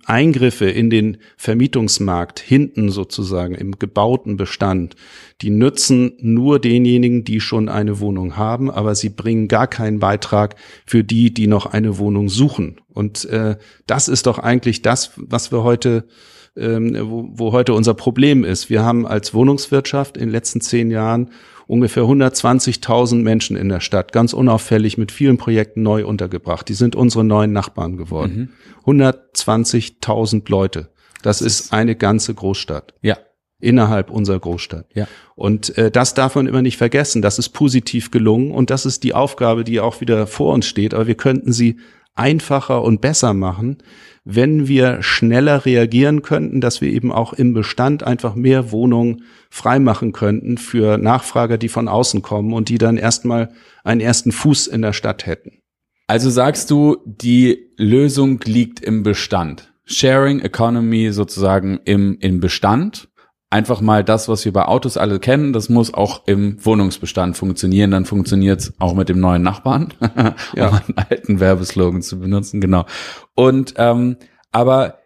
Eingriffe 0.05 0.65
in 0.65 0.89
den 0.89 1.17
Vermietungsmarkt 1.37 2.39
hinten 2.39 2.89
sozusagen 2.89 3.55
im 3.55 3.79
gebauten 3.79 4.37
Bestand, 4.37 4.95
die 5.41 5.49
nützen 5.49 6.13
nur 6.19 6.59
denjenigen, 6.59 7.23
die 7.23 7.39
schon 7.39 7.69
eine 7.69 7.99
Wohnung 7.99 8.37
haben, 8.37 8.69
aber 8.69 8.95
sie 8.95 9.09
bringen 9.09 9.47
gar 9.47 9.67
keinen 9.67 9.99
Beitrag 9.99 10.55
für 10.85 11.03
die, 11.03 11.33
die 11.33 11.47
noch 11.47 11.65
eine 11.65 11.97
Wohnung 11.97 12.29
suchen. 12.29 12.79
Und 12.93 13.25
äh, 13.25 13.57
das 13.87 14.07
ist 14.07 14.27
doch 14.27 14.39
eigentlich 14.39 14.81
das, 14.81 15.11
was 15.17 15.51
wir 15.51 15.63
heute 15.63 16.05
ähm, 16.57 16.97
wo, 17.09 17.29
wo 17.31 17.51
heute 17.53 17.73
unser 17.73 17.93
Problem 17.93 18.43
ist. 18.43 18.69
Wir 18.69 18.83
haben 18.83 19.07
als 19.07 19.33
Wohnungswirtschaft 19.33 20.17
in 20.17 20.23
den 20.23 20.31
letzten 20.31 20.61
zehn 20.61 20.91
Jahren 20.91 21.29
ungefähr 21.67 22.03
120.000 22.03 23.15
Menschen 23.21 23.55
in 23.55 23.69
der 23.69 23.79
Stadt, 23.79 24.11
ganz 24.11 24.33
unauffällig 24.33 24.97
mit 24.97 25.11
vielen 25.11 25.37
Projekten 25.37 25.81
neu 25.81 26.05
untergebracht. 26.05 26.67
Die 26.67 26.73
sind 26.73 26.95
unsere 26.95 27.23
neuen 27.23 27.53
Nachbarn 27.53 27.95
geworden. 27.95 28.51
Mhm. 28.85 29.01
120.000 29.01 30.49
Leute. 30.49 30.89
Das, 31.21 31.39
das 31.39 31.47
ist 31.47 31.73
eine 31.73 31.95
ganze 31.95 32.33
Großstadt. 32.33 32.93
Ja. 33.01 33.17
Innerhalb 33.61 34.09
unserer 34.09 34.39
Großstadt. 34.39 34.87
Ja. 34.93 35.07
Und 35.35 35.77
äh, 35.77 35.91
das 35.91 36.13
darf 36.13 36.35
man 36.35 36.47
immer 36.47 36.61
nicht 36.61 36.77
vergessen. 36.77 37.21
Das 37.21 37.39
ist 37.39 37.49
positiv 37.49 38.11
gelungen 38.11 38.51
und 38.51 38.69
das 38.69 38.85
ist 38.85 39.03
die 39.03 39.13
Aufgabe, 39.13 39.63
die 39.63 39.79
auch 39.79 40.01
wieder 40.01 40.27
vor 40.27 40.53
uns 40.53 40.65
steht. 40.65 40.93
Aber 40.93 41.07
wir 41.07 41.15
könnten 41.15 41.53
sie 41.53 41.77
einfacher 42.15 42.83
und 42.83 43.01
besser 43.01 43.33
machen, 43.33 43.77
wenn 44.23 44.67
wir 44.67 45.01
schneller 45.01 45.65
reagieren 45.65 46.21
könnten, 46.21 46.61
dass 46.61 46.81
wir 46.81 46.91
eben 46.91 47.11
auch 47.11 47.33
im 47.33 47.53
Bestand 47.53 48.03
einfach 48.03 48.35
mehr 48.35 48.71
Wohnungen 48.71 49.23
freimachen 49.49 50.11
könnten 50.11 50.57
für 50.57 50.97
Nachfrager, 50.97 51.57
die 51.57 51.69
von 51.69 51.87
außen 51.87 52.21
kommen 52.21 52.53
und 52.53 52.69
die 52.69 52.77
dann 52.77 52.97
erstmal 52.97 53.51
einen 53.83 54.01
ersten 54.01 54.31
Fuß 54.31 54.67
in 54.67 54.81
der 54.81 54.93
Stadt 54.93 55.25
hätten. 55.25 55.61
Also 56.07 56.29
sagst 56.29 56.69
du, 56.69 56.97
die 57.05 57.71
Lösung 57.77 58.39
liegt 58.43 58.81
im 58.81 59.01
Bestand. 59.01 59.73
Sharing 59.85 60.39
Economy 60.39 61.11
sozusagen 61.11 61.79
im, 61.85 62.17
im 62.19 62.39
Bestand 62.39 63.09
einfach 63.51 63.81
mal 63.81 64.03
das, 64.03 64.27
was 64.27 64.45
wir 64.45 64.53
bei 64.53 64.65
Autos 64.65 64.97
alle 64.97 65.19
kennen, 65.19 65.53
das 65.53 65.69
muss 65.69 65.93
auch 65.93 66.25
im 66.25 66.63
Wohnungsbestand 66.65 67.37
funktionieren. 67.37 67.91
Dann 67.91 68.05
funktioniert 68.05 68.61
es 68.61 68.73
auch 68.79 68.95
mit 68.95 69.09
dem 69.09 69.19
neuen 69.19 69.43
Nachbarn, 69.43 69.93
ja. 70.55 70.69
um 70.69 70.75
einen 70.75 70.97
alten 70.97 71.39
Werbeslogan 71.39 72.01
zu 72.01 72.19
benutzen, 72.19 72.61
genau. 72.61 72.85
Und 73.35 73.75
ähm, 73.77 74.17
aber 74.51 74.99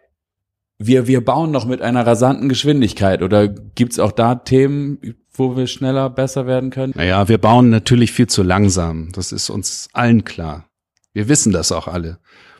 wir, 0.78 1.06
wir 1.06 1.24
bauen 1.24 1.50
noch 1.50 1.66
mit 1.66 1.82
einer 1.82 2.06
rasanten 2.06 2.48
Geschwindigkeit 2.48 3.22
oder 3.22 3.48
gibt's 3.48 3.98
auch 3.98 4.12
da 4.12 4.36
Themen, 4.36 5.16
wo 5.32 5.56
wir 5.56 5.66
schneller, 5.66 6.08
besser 6.08 6.46
werden 6.46 6.70
können? 6.70 6.92
Naja, 6.96 7.28
wir 7.28 7.38
bauen 7.38 7.70
natürlich 7.70 8.12
viel 8.12 8.26
zu 8.26 8.42
langsam. 8.42 9.10
Das 9.12 9.32
ist 9.32 9.50
uns 9.50 9.88
allen 9.92 10.24
klar. 10.24 10.68
Wir 11.12 11.28
wissen 11.28 11.52
das 11.52 11.72
auch 11.72 11.88
alle. 11.88 12.18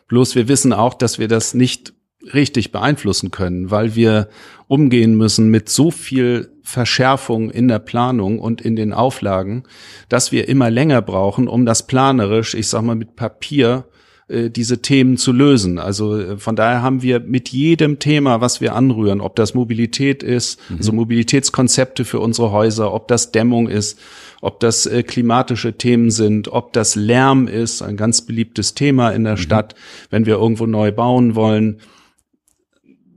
Bloß 0.09 0.35
wir 0.35 0.49
wissen 0.49 0.73
auch, 0.73 0.95
dass 0.95 1.19
wir 1.19 1.29
das 1.29 1.55
nicht 1.55 1.95
richtig 2.35 2.73
beeinflussen 2.73 3.31
können, 3.31 3.71
weil 3.71 3.95
wir 3.95 4.29
umgehen 4.69 5.17
müssen 5.17 5.49
mit 5.49 5.69
so 5.69 5.91
viel 5.91 6.51
Verschärfung 6.63 7.51
in 7.51 7.69
der 7.69 7.79
Planung 7.79 8.41
und 8.41 8.61
in 8.61 8.75
den 8.75 8.93
Auflagen, 8.93 9.63
dass 10.09 10.33
wir 10.33 10.49
immer 10.49 10.71
länger 10.71 11.03
brauchen, 11.03 11.47
um 11.47 11.65
das 11.65 11.87
planerisch, 11.87 12.55
ich 12.55 12.69
sag 12.69 12.83
mal 12.83 12.97
mit 12.97 13.15
Papier, 13.15 13.85
äh, 14.29 14.51
diese 14.51 14.83
Themen 14.83 15.17
zu 15.17 15.31
lösen. 15.31 15.79
Also 15.79 16.19
äh, 16.19 16.37
von 16.39 16.57
daher 16.57 16.83
haben 16.83 17.03
wir 17.03 17.21
mit 17.21 17.51
jedem 17.51 18.01
Thema, 18.01 18.41
was 18.41 18.61
wir 18.61 18.75
anrühren, 18.75 19.21
ob 19.21 19.37
das 19.37 19.55
Mobilität 19.55 20.25
ist, 20.25 20.59
mhm. 20.69 20.79
also 20.79 20.93
Mobilitätskonzepte 20.93 22.05
für 22.05 22.19
unsere 22.19 22.51
Häuser, 22.51 22.93
ob 22.93 23.07
das 23.07 23.31
Dämmung 23.31 23.69
ist, 23.69 24.01
ob 24.41 24.59
das 24.59 24.87
äh, 24.87 25.05
klimatische 25.05 25.75
Themen 25.75 26.11
sind, 26.11 26.49
ob 26.49 26.73
das 26.73 26.97
Lärm 26.97 27.47
ist, 27.47 27.83
ein 27.83 27.97
ganz 27.97 28.23
beliebtes 28.23 28.75
Thema 28.75 29.11
in 29.11 29.23
der 29.23 29.35
mhm. 29.35 29.41
Stadt, 29.41 29.77
wenn 30.11 30.27
wir 30.27 30.35
irgendwo 30.35 30.67
neu 30.67 30.91
bauen 30.91 31.37
wollen 31.37 31.79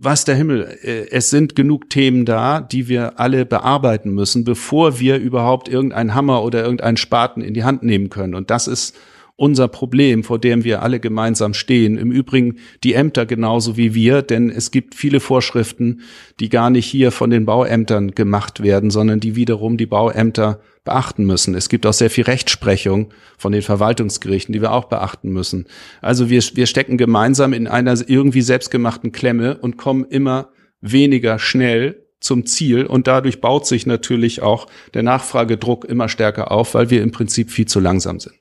was 0.01 0.23
der 0.23 0.35
Himmel, 0.35 0.77
äh, 0.81 1.09
es 1.11 1.29
sind 1.29 1.55
genug 1.55 1.89
Themen 1.89 2.23
da, 2.23 2.61
die 2.61 2.87
wir 2.87 3.19
alle 3.19 3.45
bearbeiten 3.45 4.11
müssen, 4.11 4.45
bevor 4.45 4.99
wir 4.99 5.17
überhaupt 5.17 5.67
irgendeinen 5.67 6.15
Hammer 6.15 6.41
oder 6.43 6.63
irgendeinen 6.63 6.97
Spaten 6.97 7.41
in 7.41 7.53
die 7.53 7.65
Hand 7.65 7.83
nehmen 7.83 8.09
können. 8.09 8.33
Und 8.33 8.49
das 8.49 8.67
ist 8.67 8.95
unser 9.39 9.69
Problem, 9.69 10.23
vor 10.23 10.37
dem 10.37 10.65
wir 10.65 10.83
alle 10.83 10.99
gemeinsam 10.99 11.53
stehen. 11.53 11.97
Im 11.97 12.11
Übrigen 12.11 12.57
die 12.83 12.93
Ämter 12.93 13.25
genauso 13.25 13.77
wie 13.77 13.95
wir, 13.95 14.21
denn 14.21 14.49
es 14.49 14.69
gibt 14.69 14.95
viele 14.95 15.21
Vorschriften, 15.21 16.01
die 16.41 16.49
gar 16.49 16.69
nicht 16.69 16.85
hier 16.85 17.11
von 17.11 17.29
den 17.29 17.45
Bauämtern 17.45 18.11
gemacht 18.11 18.61
werden, 18.61 18.91
sondern 18.91 19.21
die 19.21 19.37
wiederum 19.37 19.77
die 19.77 19.85
Bauämter 19.85 20.59
beachten 20.83 21.25
müssen. 21.25 21.55
Es 21.55 21.69
gibt 21.69 21.85
auch 21.85 21.93
sehr 21.93 22.09
viel 22.09 22.25
Rechtsprechung 22.25 23.13
von 23.37 23.53
den 23.53 23.61
Verwaltungsgerichten, 23.61 24.51
die 24.51 24.61
wir 24.61 24.73
auch 24.73 24.85
beachten 24.85 25.29
müssen. 25.29 25.67
Also 26.01 26.29
wir, 26.29 26.41
wir 26.55 26.65
stecken 26.65 26.97
gemeinsam 26.97 27.53
in 27.53 27.67
einer 27.67 27.97
irgendwie 28.07 28.41
selbstgemachten 28.41 29.13
Klemme 29.13 29.57
und 29.57 29.77
kommen 29.77 30.03
immer 30.03 30.49
weniger 30.81 31.39
schnell 31.39 32.05
zum 32.19 32.45
Ziel 32.45 32.85
und 32.85 33.07
dadurch 33.07 33.39
baut 33.39 33.65
sich 33.65 33.85
natürlich 33.85 34.41
auch 34.41 34.67
der 34.93 35.03
Nachfragedruck 35.03 35.85
immer 35.85 36.09
stärker 36.09 36.51
auf, 36.51 36.73
weil 36.73 36.89
wir 36.89 37.01
im 37.01 37.11
Prinzip 37.11 37.51
viel 37.51 37.67
zu 37.67 37.79
langsam 37.79 38.19
sind. 38.19 38.35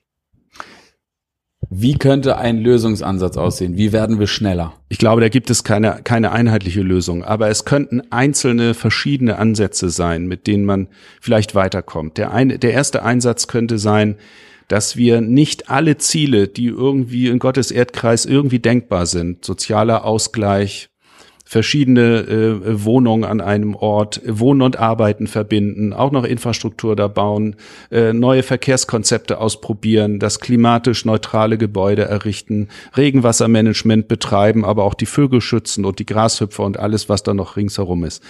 Wie 1.71 1.99
könnte 1.99 2.37
ein 2.37 2.61
Lösungsansatz 2.61 3.37
aussehen? 3.37 3.77
Wie 3.77 3.93
werden 3.93 4.19
wir 4.19 4.25
schneller? 4.25 4.73
Ich 4.89 4.97
glaube, 4.97 5.21
da 5.21 5.29
gibt 5.29 5.51
es 5.51 5.63
keine, 5.63 5.99
keine 6.03 6.31
einheitliche 6.31 6.81
Lösung, 6.81 7.23
aber 7.23 7.49
es 7.49 7.63
könnten 7.63 8.01
einzelne 8.09 8.73
verschiedene 8.73 9.37
Ansätze 9.37 9.89
sein, 9.89 10.25
mit 10.25 10.47
denen 10.47 10.65
man 10.65 10.87
vielleicht 11.21 11.53
weiterkommt. 11.53 12.17
Der, 12.17 12.33
eine, 12.33 12.57
der 12.57 12.73
erste 12.73 13.03
Einsatz 13.03 13.47
könnte 13.47 13.77
sein, 13.77 14.15
dass 14.67 14.97
wir 14.97 15.21
nicht 15.21 15.69
alle 15.69 15.97
Ziele, 15.97 16.47
die 16.47 16.67
irgendwie 16.67 17.27
in 17.27 17.37
Gottes 17.37 17.69
Erdkreis 17.69 18.25
irgendwie 18.25 18.59
denkbar 18.59 19.05
sind, 19.05 19.45
sozialer 19.45 20.05
Ausgleich, 20.05 20.89
verschiedene 21.49 22.19
äh, 22.27 22.85
Wohnungen 22.85 23.23
an 23.23 23.41
einem 23.41 23.73
Ort, 23.73 24.21
Wohnen 24.23 24.61
und 24.61 24.77
Arbeiten 24.77 25.25
verbinden, 25.25 25.93
auch 25.93 26.11
noch 26.11 26.23
Infrastruktur 26.23 26.95
da 26.95 27.07
bauen, 27.07 27.55
äh, 27.89 28.13
neue 28.13 28.43
Verkehrskonzepte 28.43 29.39
ausprobieren, 29.39 30.19
das 30.19 30.41
klimatisch 30.41 31.05
neutrale 31.05 31.57
Gebäude 31.57 32.03
errichten, 32.03 32.67
Regenwassermanagement 32.95 34.07
betreiben, 34.07 34.63
aber 34.63 34.83
auch 34.83 34.93
die 34.93 35.07
Vögel 35.07 35.41
schützen 35.41 35.85
und 35.85 35.97
die 35.97 36.05
Grashüpfer 36.05 36.63
und 36.63 36.77
alles, 36.77 37.09
was 37.09 37.23
da 37.23 37.33
noch 37.33 37.57
ringsherum 37.57 38.03
ist. 38.03 38.21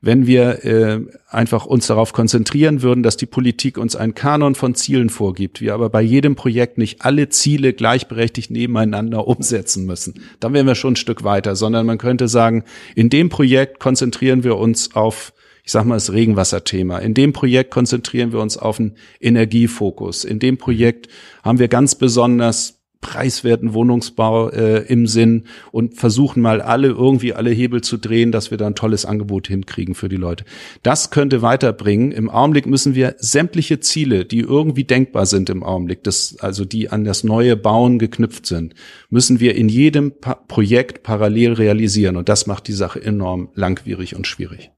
Wenn 0.00 0.28
wir 0.28 0.64
äh, 0.64 1.00
einfach 1.28 1.66
uns 1.66 1.86
darauf 1.86 2.12
konzentrieren 2.12 2.82
würden, 2.82 3.02
dass 3.02 3.18
die 3.18 3.26
Politik 3.26 3.76
uns 3.76 3.96
einen 3.96 4.14
Kanon 4.14 4.54
von 4.54 4.74
Zielen 4.74 5.10
vorgibt, 5.10 5.60
wir 5.60 5.74
aber 5.74 5.90
bei 5.90 6.00
jedem 6.00 6.36
Projekt 6.36 6.78
nicht 6.78 7.02
alle 7.02 7.28
Ziele 7.28 7.74
gleichberechtigt 7.74 8.50
nebeneinander 8.50 9.28
umsetzen 9.28 9.84
müssen, 9.84 10.22
dann 10.40 10.54
wären 10.54 10.66
wir 10.66 10.74
schon 10.74 10.94
ein 10.94 10.96
Stück 10.96 11.24
weiter, 11.24 11.54
sondern 11.54 11.84
man 11.84 11.98
könnte 11.98 12.28
sagen, 12.28 12.64
in 12.94 13.10
dem 13.10 13.28
Projekt 13.28 13.78
konzentrieren 13.78 14.42
wir 14.42 14.56
uns 14.56 14.94
auf 14.94 15.32
ich 15.64 15.72
sag 15.72 15.84
mal, 15.84 15.96
das 15.96 16.14
Regenwasserthema. 16.14 16.96
In 16.96 17.12
dem 17.12 17.34
Projekt 17.34 17.70
konzentrieren 17.70 18.32
wir 18.32 18.40
uns 18.40 18.56
auf 18.56 18.80
einen 18.80 18.96
Energiefokus. 19.20 20.24
In 20.24 20.38
dem 20.38 20.56
Projekt 20.56 21.08
haben 21.42 21.58
wir 21.58 21.68
ganz 21.68 21.94
besonders 21.94 22.77
preiswerten 23.00 23.74
Wohnungsbau 23.74 24.50
äh, 24.50 24.84
im 24.88 25.06
Sinn 25.06 25.44
und 25.70 25.94
versuchen 25.94 26.42
mal 26.42 26.60
alle 26.60 26.88
irgendwie 26.88 27.32
alle 27.32 27.50
Hebel 27.50 27.80
zu 27.80 27.96
drehen, 27.96 28.32
dass 28.32 28.50
wir 28.50 28.58
da 28.58 28.66
ein 28.66 28.74
tolles 28.74 29.04
Angebot 29.04 29.48
hinkriegen 29.48 29.94
für 29.94 30.08
die 30.08 30.16
Leute. 30.16 30.44
Das 30.82 31.10
könnte 31.10 31.40
weiterbringen. 31.40 32.10
Im 32.10 32.28
Augenblick 32.28 32.66
müssen 32.66 32.94
wir 32.94 33.14
sämtliche 33.18 33.80
Ziele, 33.80 34.24
die 34.24 34.40
irgendwie 34.40 34.84
denkbar 34.84 35.26
sind 35.26 35.48
im 35.48 35.62
Augenblick, 35.62 36.02
das, 36.02 36.36
also 36.40 36.64
die 36.64 36.90
an 36.90 37.04
das 37.04 37.22
neue 37.22 37.56
Bauen 37.56 37.98
geknüpft 37.98 38.46
sind, 38.46 38.74
müssen 39.10 39.38
wir 39.38 39.54
in 39.54 39.68
jedem 39.68 40.18
pa 40.20 40.34
Projekt 40.34 41.02
parallel 41.02 41.52
realisieren. 41.52 42.16
Und 42.16 42.28
das 42.28 42.46
macht 42.46 42.68
die 42.68 42.72
Sache 42.72 43.02
enorm 43.02 43.50
langwierig 43.54 44.16
und 44.16 44.26
schwierig. 44.26 44.70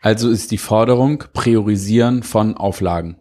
Also 0.00 0.30
ist 0.30 0.50
die 0.50 0.58
Forderung 0.58 1.24
Priorisieren 1.32 2.22
von 2.22 2.56
Auflagen. 2.56 3.16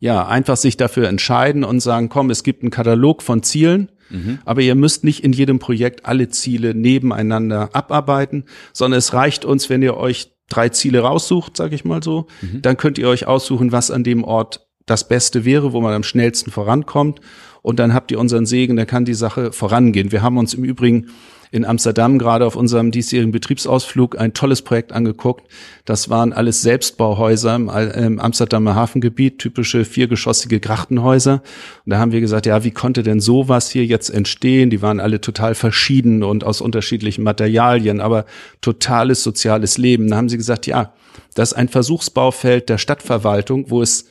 Ja, 0.00 0.26
einfach 0.26 0.56
sich 0.56 0.76
dafür 0.76 1.08
entscheiden 1.08 1.64
und 1.64 1.80
sagen, 1.80 2.08
komm, 2.08 2.30
es 2.30 2.44
gibt 2.44 2.62
einen 2.62 2.70
Katalog 2.70 3.22
von 3.22 3.42
Zielen, 3.42 3.90
mhm. 4.10 4.38
aber 4.44 4.60
ihr 4.60 4.74
müsst 4.74 5.02
nicht 5.02 5.24
in 5.24 5.32
jedem 5.32 5.58
Projekt 5.58 6.06
alle 6.06 6.28
Ziele 6.28 6.74
nebeneinander 6.74 7.70
abarbeiten, 7.72 8.44
sondern 8.72 8.98
es 8.98 9.12
reicht 9.12 9.44
uns, 9.44 9.68
wenn 9.68 9.82
ihr 9.82 9.96
euch 9.96 10.32
drei 10.48 10.68
Ziele 10.68 11.00
raussucht, 11.00 11.56
sage 11.56 11.74
ich 11.74 11.84
mal 11.84 12.02
so, 12.02 12.26
mhm. 12.40 12.62
dann 12.62 12.76
könnt 12.76 12.98
ihr 12.98 13.08
euch 13.08 13.26
aussuchen, 13.26 13.72
was 13.72 13.90
an 13.90 14.04
dem 14.04 14.24
Ort 14.24 14.66
das 14.86 15.06
Beste 15.06 15.44
wäre, 15.44 15.72
wo 15.72 15.80
man 15.80 15.92
am 15.92 16.02
schnellsten 16.02 16.50
vorankommt 16.50 17.20
und 17.62 17.78
dann 17.78 17.92
habt 17.92 18.10
ihr 18.10 18.18
unseren 18.18 18.46
Segen, 18.46 18.76
dann 18.76 18.86
kann 18.86 19.04
die 19.04 19.14
Sache 19.14 19.52
vorangehen. 19.52 20.12
Wir 20.12 20.22
haben 20.22 20.38
uns 20.38 20.54
im 20.54 20.64
Übrigen 20.64 21.08
in 21.50 21.64
Amsterdam 21.64 22.18
gerade 22.18 22.46
auf 22.46 22.56
unserem 22.56 22.90
diesjährigen 22.90 23.32
Betriebsausflug 23.32 24.18
ein 24.18 24.34
tolles 24.34 24.62
Projekt 24.62 24.92
angeguckt. 24.92 25.50
Das 25.84 26.08
waren 26.08 26.32
alles 26.32 26.62
Selbstbauhäuser 26.62 27.54
im, 27.54 28.18
Amsterdamer 28.18 28.74
Hafengebiet, 28.74 29.38
typische 29.38 29.84
viergeschossige 29.84 30.60
Grachtenhäuser. 30.60 31.42
Und 31.84 31.90
da 31.90 31.98
haben 31.98 32.12
wir 32.12 32.20
gesagt, 32.20 32.46
ja, 32.46 32.64
wie 32.64 32.70
konnte 32.70 33.02
denn 33.02 33.20
sowas 33.20 33.70
hier 33.70 33.84
jetzt 33.84 34.10
entstehen? 34.10 34.70
Die 34.70 34.82
waren 34.82 35.00
alle 35.00 35.20
total 35.20 35.54
verschieden 35.54 36.22
und 36.22 36.44
aus 36.44 36.60
unterschiedlichen 36.60 37.24
Materialien, 37.24 38.00
aber 38.00 38.26
totales 38.60 39.22
soziales 39.22 39.78
Leben. 39.78 40.08
Da 40.08 40.16
haben 40.16 40.28
sie 40.28 40.36
gesagt, 40.36 40.66
ja, 40.66 40.92
das 41.34 41.52
ist 41.52 41.58
ein 41.58 41.68
Versuchsbaufeld 41.68 42.68
der 42.68 42.78
Stadtverwaltung, 42.78 43.70
wo 43.70 43.82
es 43.82 44.06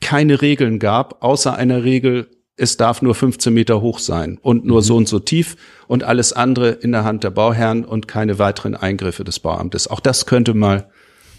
keine 0.00 0.40
Regeln 0.42 0.78
gab, 0.78 1.22
außer 1.22 1.54
einer 1.54 1.84
Regel, 1.84 2.28
es 2.58 2.76
darf 2.76 3.02
nur 3.02 3.14
15 3.14 3.54
Meter 3.54 3.80
hoch 3.80 3.98
sein 3.98 4.38
und 4.42 4.64
nur 4.64 4.80
mhm. 4.80 4.84
so 4.84 4.96
und 4.96 5.08
so 5.08 5.20
tief 5.20 5.56
und 5.86 6.04
alles 6.04 6.32
andere 6.32 6.70
in 6.70 6.92
der 6.92 7.04
Hand 7.04 7.24
der 7.24 7.30
Bauherren 7.30 7.84
und 7.84 8.08
keine 8.08 8.38
weiteren 8.38 8.74
Eingriffe 8.74 9.24
des 9.24 9.38
Bauamtes. 9.38 9.88
Auch 9.88 10.00
das 10.00 10.26
könnte 10.26 10.54
mal 10.54 10.90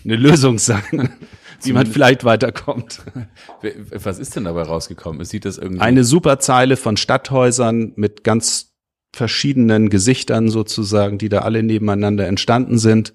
eine 0.06 0.16
Lösung 0.16 0.58
sein, 0.58 1.10
wie 1.62 1.74
man 1.74 1.86
vielleicht 1.86 2.24
weiterkommt. 2.24 3.02
Was 3.92 4.18
ist 4.18 4.36
denn 4.36 4.46
dabei 4.46 4.64
rausgekommen? 4.64 5.24
Sieht 5.26 5.46
das 5.46 5.58
irgendwie 5.58 5.82
eine 5.82 6.06
super 6.06 6.40
Zeile 6.40 6.78
von 6.78 6.96
Stadthäusern 6.96 7.94
mit 7.96 8.24
ganz 8.24 8.74
verschiedenen 9.14 9.90
Gesichtern 9.90 10.50
sozusagen, 10.50 11.18
die 11.18 11.30
da 11.30 11.40
alle 11.40 11.64
nebeneinander 11.64 12.28
entstanden 12.28 12.78
sind 12.78 13.14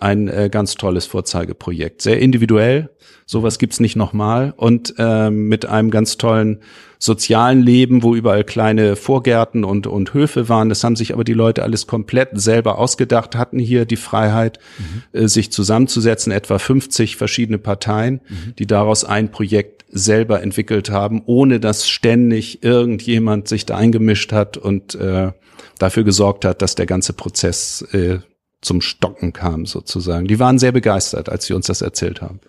ein 0.00 0.28
äh, 0.28 0.48
ganz 0.50 0.74
tolles 0.74 1.06
Vorzeigeprojekt. 1.06 2.02
Sehr 2.02 2.20
individuell, 2.20 2.90
sowas 3.26 3.58
gibt's 3.58 3.80
nicht 3.80 3.96
nochmal 3.96 4.54
und 4.56 4.94
äh, 4.98 5.30
mit 5.30 5.66
einem 5.66 5.90
ganz 5.90 6.16
tollen 6.16 6.60
sozialen 6.98 7.62
Leben, 7.62 8.02
wo 8.02 8.14
überall 8.14 8.42
kleine 8.44 8.96
Vorgärten 8.96 9.64
und, 9.64 9.86
und 9.86 10.14
Höfe 10.14 10.48
waren. 10.48 10.68
Das 10.68 10.82
haben 10.82 10.96
sich 10.96 11.12
aber 11.12 11.24
die 11.24 11.32
Leute 11.32 11.62
alles 11.62 11.86
komplett 11.86 12.30
selber 12.32 12.78
ausgedacht, 12.78 13.36
hatten 13.36 13.58
hier 13.58 13.84
die 13.84 13.96
Freiheit, 13.96 14.58
mhm. 14.78 15.20
äh, 15.20 15.28
sich 15.28 15.52
zusammenzusetzen, 15.52 16.32
etwa 16.32 16.58
50 16.58 17.16
verschiedene 17.16 17.58
Parteien, 17.58 18.20
mhm. 18.28 18.54
die 18.58 18.66
daraus 18.66 19.04
ein 19.04 19.30
Projekt 19.30 19.84
selber 19.90 20.42
entwickelt 20.42 20.90
haben, 20.90 21.22
ohne 21.26 21.60
dass 21.60 21.88
ständig 21.88 22.62
irgendjemand 22.62 23.48
sich 23.48 23.64
da 23.64 23.76
eingemischt 23.76 24.32
hat 24.32 24.56
und 24.56 24.94
äh, 24.96 25.32
dafür 25.78 26.04
gesorgt 26.04 26.44
hat, 26.44 26.62
dass 26.62 26.74
der 26.74 26.86
ganze 26.86 27.12
Prozess 27.12 27.82
äh, 27.92 28.18
zum 28.60 28.80
Stocken 28.80 29.32
kam 29.32 29.66
sozusagen. 29.66 30.26
Die 30.26 30.38
waren 30.38 30.58
sehr 30.58 30.72
begeistert, 30.72 31.28
als 31.28 31.46
sie 31.46 31.54
uns 31.54 31.66
das 31.66 31.82
erzählt 31.82 32.22
haben. 32.22 32.40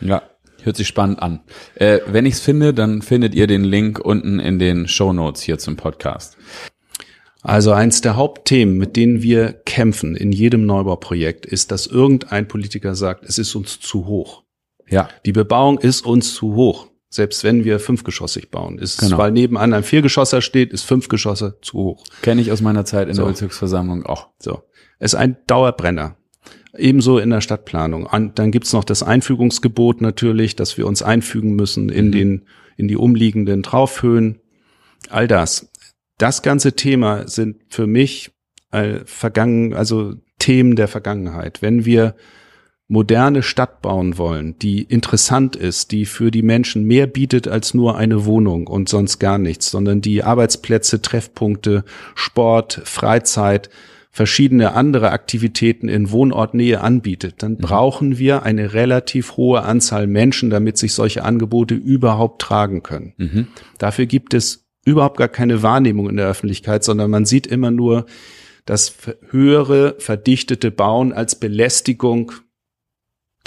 Ja, 0.00 0.22
hört 0.62 0.76
sich 0.76 0.86
spannend 0.86 1.20
an. 1.22 1.40
Äh, 1.74 2.00
wenn 2.06 2.26
ich's 2.26 2.40
finde, 2.40 2.74
dann 2.74 3.02
findet 3.02 3.34
ihr 3.34 3.46
den 3.46 3.64
Link 3.64 3.98
unten 3.98 4.38
in 4.38 4.58
den 4.58 4.88
Show 4.88 5.12
Notes 5.12 5.42
hier 5.42 5.58
zum 5.58 5.76
Podcast. 5.76 6.36
Also 7.42 7.72
eins 7.72 8.00
der 8.00 8.16
Hauptthemen, 8.16 8.76
mit 8.76 8.96
denen 8.96 9.22
wir 9.22 9.52
kämpfen 9.52 10.16
in 10.16 10.32
jedem 10.32 10.66
Neubauprojekt, 10.66 11.46
ist, 11.46 11.70
dass 11.70 11.86
irgendein 11.86 12.48
Politiker 12.48 12.96
sagt, 12.96 13.24
es 13.24 13.38
ist 13.38 13.54
uns 13.54 13.78
zu 13.78 14.06
hoch. 14.06 14.42
Ja. 14.88 15.08
Die 15.24 15.32
Bebauung 15.32 15.78
ist 15.78 16.04
uns 16.04 16.34
zu 16.34 16.54
hoch. 16.54 16.88
Selbst 17.08 17.44
wenn 17.44 17.64
wir 17.64 17.78
fünfgeschossig 17.78 18.50
bauen. 18.50 18.78
Ist, 18.78 18.98
genau. 18.98 19.18
weil 19.18 19.30
nebenan 19.30 19.72
ein 19.72 19.84
Viergeschosser 19.84 20.42
steht, 20.42 20.72
ist 20.72 20.82
Fünfgeschosser 20.82 21.60
zu 21.62 21.78
hoch. 21.78 22.04
Kenne 22.22 22.40
ich 22.40 22.50
aus 22.50 22.60
meiner 22.60 22.84
Zeit 22.84 23.08
in 23.08 23.14
so. 23.14 23.22
der 23.22 23.30
Bezirksversammlung 23.30 24.04
auch. 24.04 24.30
So 24.38 24.62
ist 24.98 25.14
ein 25.14 25.36
Dauerbrenner. 25.46 26.16
Ebenso 26.76 27.18
in 27.18 27.30
der 27.30 27.40
Stadtplanung. 27.40 28.08
dann 28.34 28.50
gibt's 28.50 28.72
noch 28.72 28.84
das 28.84 29.02
Einfügungsgebot 29.02 30.02
natürlich, 30.02 30.56
dass 30.56 30.76
wir 30.76 30.86
uns 30.86 31.02
einfügen 31.02 31.54
müssen 31.54 31.88
in 31.88 32.08
mhm. 32.08 32.12
den 32.12 32.46
in 32.76 32.88
die 32.88 32.96
umliegenden 32.96 33.62
Traufhöhen. 33.62 34.40
All 35.08 35.26
das. 35.26 35.70
Das 36.18 36.42
ganze 36.42 36.74
Thema 36.74 37.26
sind 37.26 37.62
für 37.70 37.86
mich 37.86 38.32
äh, 38.70 39.00
vergangen, 39.06 39.72
also 39.72 40.14
Themen 40.38 40.76
der 40.76 40.88
Vergangenheit. 40.88 41.62
Wenn 41.62 41.86
wir 41.86 42.16
moderne 42.88 43.42
Stadt 43.42 43.82
bauen 43.82 44.16
wollen, 44.16 44.56
die 44.58 44.82
interessant 44.82 45.56
ist, 45.56 45.90
die 45.90 46.04
für 46.04 46.30
die 46.30 46.42
Menschen 46.42 46.84
mehr 46.84 47.06
bietet 47.06 47.48
als 47.48 47.74
nur 47.74 47.96
eine 47.96 48.24
Wohnung 48.24 48.68
und 48.68 48.88
sonst 48.88 49.18
gar 49.18 49.38
nichts, 49.38 49.70
sondern 49.70 50.00
die 50.00 50.22
Arbeitsplätze, 50.22 51.02
Treffpunkte, 51.02 51.84
Sport, 52.14 52.80
Freizeit, 52.84 53.70
verschiedene 54.12 54.72
andere 54.72 55.10
Aktivitäten 55.10 55.88
in 55.88 56.10
Wohnortnähe 56.10 56.80
anbietet, 56.80 57.42
dann 57.42 57.52
mhm. 57.52 57.58
brauchen 57.58 58.18
wir 58.18 58.44
eine 58.44 58.72
relativ 58.72 59.36
hohe 59.36 59.62
Anzahl 59.62 60.06
Menschen, 60.06 60.48
damit 60.48 60.78
sich 60.78 60.94
solche 60.94 61.22
Angebote 61.22 61.74
überhaupt 61.74 62.40
tragen 62.40 62.82
können. 62.82 63.12
Mhm. 63.18 63.48
Dafür 63.76 64.06
gibt 64.06 64.32
es 64.32 64.64
überhaupt 64.86 65.18
gar 65.18 65.28
keine 65.28 65.62
Wahrnehmung 65.62 66.08
in 66.08 66.16
der 66.16 66.28
Öffentlichkeit, 66.28 66.82
sondern 66.82 67.10
man 67.10 67.26
sieht 67.26 67.46
immer 67.46 67.70
nur 67.70 68.06
das 68.64 68.94
höhere, 69.30 69.96
verdichtete 69.98 70.70
Bauen 70.70 71.12
als 71.12 71.38
Belästigung 71.38 72.32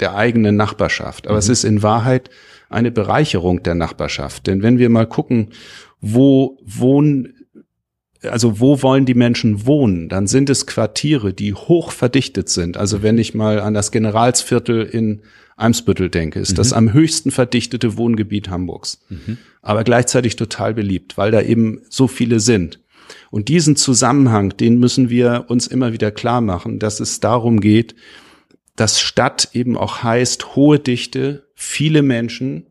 der 0.00 0.14
eigenen 0.14 0.56
Nachbarschaft. 0.56 1.26
Aber 1.26 1.36
mhm. 1.36 1.40
es 1.40 1.48
ist 1.48 1.64
in 1.64 1.82
Wahrheit 1.82 2.30
eine 2.68 2.90
Bereicherung 2.90 3.62
der 3.62 3.74
Nachbarschaft. 3.74 4.46
Denn 4.46 4.62
wenn 4.62 4.78
wir 4.78 4.88
mal 4.88 5.06
gucken, 5.06 5.48
wo 6.00 6.58
wohnen 6.64 7.34
also 8.22 8.60
wo 8.60 8.82
wollen 8.82 9.06
die 9.06 9.14
Menschen 9.14 9.66
wohnen? 9.66 10.08
Dann 10.08 10.26
sind 10.26 10.50
es 10.50 10.66
Quartiere, 10.66 11.32
die 11.32 11.54
hoch 11.54 11.90
verdichtet 11.90 12.48
sind. 12.50 12.76
Also 12.76 13.02
wenn 13.02 13.16
ich 13.18 13.34
mal 13.34 13.60
an 13.60 13.72
das 13.72 13.92
Generalsviertel 13.92 14.82
in 14.82 15.22
Eimsbüttel 15.56 16.10
denke, 16.10 16.38
ist 16.38 16.52
mhm. 16.52 16.56
das 16.56 16.72
am 16.72 16.92
höchsten 16.92 17.30
verdichtete 17.30 17.96
Wohngebiet 17.96 18.50
Hamburgs. 18.50 19.00
Mhm. 19.08 19.38
Aber 19.62 19.84
gleichzeitig 19.84 20.36
total 20.36 20.74
beliebt, 20.74 21.16
weil 21.16 21.30
da 21.30 21.40
eben 21.40 21.80
so 21.88 22.08
viele 22.08 22.40
sind. 22.40 22.80
Und 23.30 23.48
diesen 23.48 23.76
Zusammenhang, 23.76 24.56
den 24.56 24.78
müssen 24.78 25.10
wir 25.10 25.46
uns 25.48 25.66
immer 25.66 25.92
wieder 25.92 26.10
klar 26.10 26.40
machen, 26.40 26.78
dass 26.78 27.00
es 27.00 27.20
darum 27.20 27.60
geht, 27.60 27.94
dass 28.80 28.98
Stadt 28.98 29.50
eben 29.52 29.76
auch 29.76 30.02
heißt 30.02 30.56
hohe 30.56 30.78
Dichte, 30.78 31.48
viele 31.54 32.00
Menschen. 32.00 32.66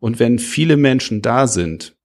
Und 0.00 0.18
wenn 0.18 0.38
viele 0.38 0.76
Menschen 0.76 1.22
da 1.22 1.46
sind, 1.46 1.96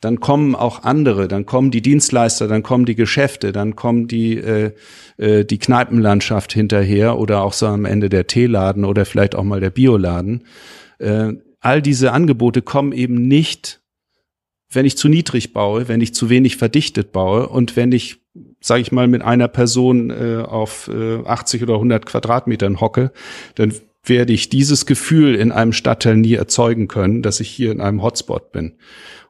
dann 0.00 0.20
kommen 0.20 0.54
auch 0.54 0.84
andere, 0.84 1.26
dann 1.26 1.44
kommen 1.44 1.72
die 1.72 1.82
Dienstleister, 1.82 2.46
dann 2.46 2.62
kommen 2.62 2.84
die 2.84 2.94
Geschäfte, 2.94 3.50
dann 3.50 3.74
kommen 3.74 4.06
die 4.06 4.36
äh, 4.36 4.70
äh, 5.16 5.44
die 5.44 5.58
Kneipenlandschaft 5.58 6.52
hinterher 6.52 7.18
oder 7.18 7.42
auch 7.42 7.52
so 7.52 7.66
am 7.66 7.84
Ende 7.84 8.08
der 8.08 8.28
Teeladen 8.28 8.84
oder 8.84 9.04
vielleicht 9.04 9.34
auch 9.34 9.42
mal 9.42 9.58
der 9.58 9.70
Bioladen. 9.70 10.44
Äh, 11.00 11.32
all 11.58 11.82
diese 11.82 12.12
Angebote 12.12 12.62
kommen 12.62 12.92
eben 12.92 13.26
nicht, 13.26 13.80
wenn 14.70 14.86
ich 14.86 14.96
zu 14.96 15.08
niedrig 15.08 15.52
baue, 15.52 15.88
wenn 15.88 16.00
ich 16.00 16.14
zu 16.14 16.30
wenig 16.30 16.56
verdichtet 16.56 17.10
baue 17.10 17.48
und 17.48 17.74
wenn 17.74 17.90
ich 17.90 18.20
sage 18.60 18.82
ich 18.82 18.92
mal, 18.92 19.08
mit 19.08 19.22
einer 19.22 19.48
Person 19.48 20.10
äh, 20.10 20.42
auf 20.46 20.90
äh, 20.92 21.24
80 21.24 21.62
oder 21.62 21.74
100 21.74 22.06
Quadratmetern 22.06 22.80
hocke, 22.80 23.12
dann 23.54 23.72
werde 24.04 24.32
ich 24.32 24.48
dieses 24.48 24.86
Gefühl 24.86 25.34
in 25.34 25.52
einem 25.52 25.72
Stadtteil 25.72 26.16
nie 26.16 26.34
erzeugen 26.34 26.88
können, 26.88 27.22
dass 27.22 27.40
ich 27.40 27.50
hier 27.50 27.72
in 27.72 27.80
einem 27.80 28.02
Hotspot 28.02 28.52
bin. 28.52 28.78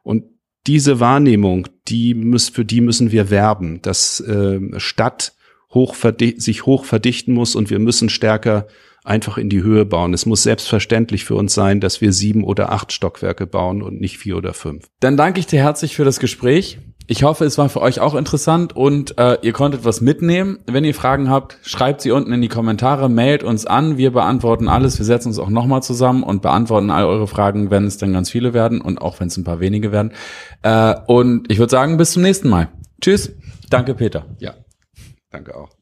Und 0.03 0.23
diese 0.67 0.99
Wahrnehmung, 0.99 1.67
die 1.87 2.13
muss, 2.13 2.49
für 2.49 2.65
die 2.65 2.81
müssen 2.81 3.11
wir 3.11 3.29
werben, 3.29 3.81
dass 3.81 4.19
äh, 4.19 4.59
Stadt 4.77 5.33
hoch 5.73 5.95
sich 6.37 6.65
hoch 6.65 6.85
verdichten 6.85 7.33
muss 7.33 7.55
und 7.55 7.69
wir 7.69 7.79
müssen 7.79 8.09
stärker 8.09 8.67
einfach 9.03 9.37
in 9.37 9.49
die 9.49 9.63
Höhe 9.63 9.85
bauen. 9.85 10.13
Es 10.13 10.25
muss 10.25 10.43
selbstverständlich 10.43 11.25
für 11.25 11.35
uns 11.35 11.53
sein, 11.53 11.79
dass 11.79 12.01
wir 12.01 12.11
sieben 12.11 12.43
oder 12.43 12.71
acht 12.71 12.91
Stockwerke 12.91 13.47
bauen 13.47 13.81
und 13.81 13.99
nicht 13.99 14.17
vier 14.17 14.37
oder 14.37 14.53
fünf. 14.53 14.87
Dann 14.99 15.17
danke 15.17 15.39
ich 15.39 15.47
dir 15.47 15.61
herzlich 15.61 15.95
für 15.95 16.05
das 16.05 16.19
Gespräch. 16.19 16.79
Ich 17.11 17.23
hoffe, 17.23 17.43
es 17.43 17.57
war 17.57 17.69
für 17.69 17.81
euch 17.81 17.99
auch 18.01 18.13
interessant 18.13 18.75
und 18.75 19.17
äh, 19.17 19.39
ihr 19.41 19.51
konntet 19.51 19.83
was 19.83 19.99
mitnehmen. 19.99 20.59
Wenn 20.67 20.83
ihr 20.83 20.93
Fragen 20.93 21.27
habt, 21.27 21.57
schreibt 21.63 22.01
sie 22.01 22.11
unten 22.11 22.31
in 22.31 22.39
die 22.39 22.49
Kommentare, 22.49 23.09
mailt 23.09 23.41
uns 23.41 23.65
an. 23.65 23.97
Wir 23.97 24.11
beantworten 24.11 24.67
alles. 24.67 24.99
Wir 24.99 25.05
setzen 25.05 25.29
uns 25.29 25.39
auch 25.39 25.49
nochmal 25.49 25.81
zusammen 25.81 26.21
und 26.21 26.43
beantworten 26.43 26.91
all 26.91 27.05
eure 27.05 27.25
Fragen, 27.25 27.71
wenn 27.71 27.85
es 27.85 27.97
dann 27.97 28.13
ganz 28.13 28.29
viele 28.29 28.53
werden 28.53 28.79
und 28.79 29.01
auch 29.01 29.19
wenn 29.19 29.29
es 29.29 29.37
ein 29.37 29.43
paar 29.43 29.59
wenige 29.59 29.91
werden. 29.91 30.11
Äh, 30.61 30.93
und 31.07 31.51
ich 31.51 31.57
würde 31.57 31.71
sagen, 31.71 31.97
bis 31.97 32.11
zum 32.11 32.21
nächsten 32.21 32.47
Mal. 32.47 32.69
Tschüss. 33.01 33.31
Danke, 33.71 33.95
Peter. 33.95 34.27
Ja, 34.37 34.53
danke 35.31 35.55
auch. 35.55 35.78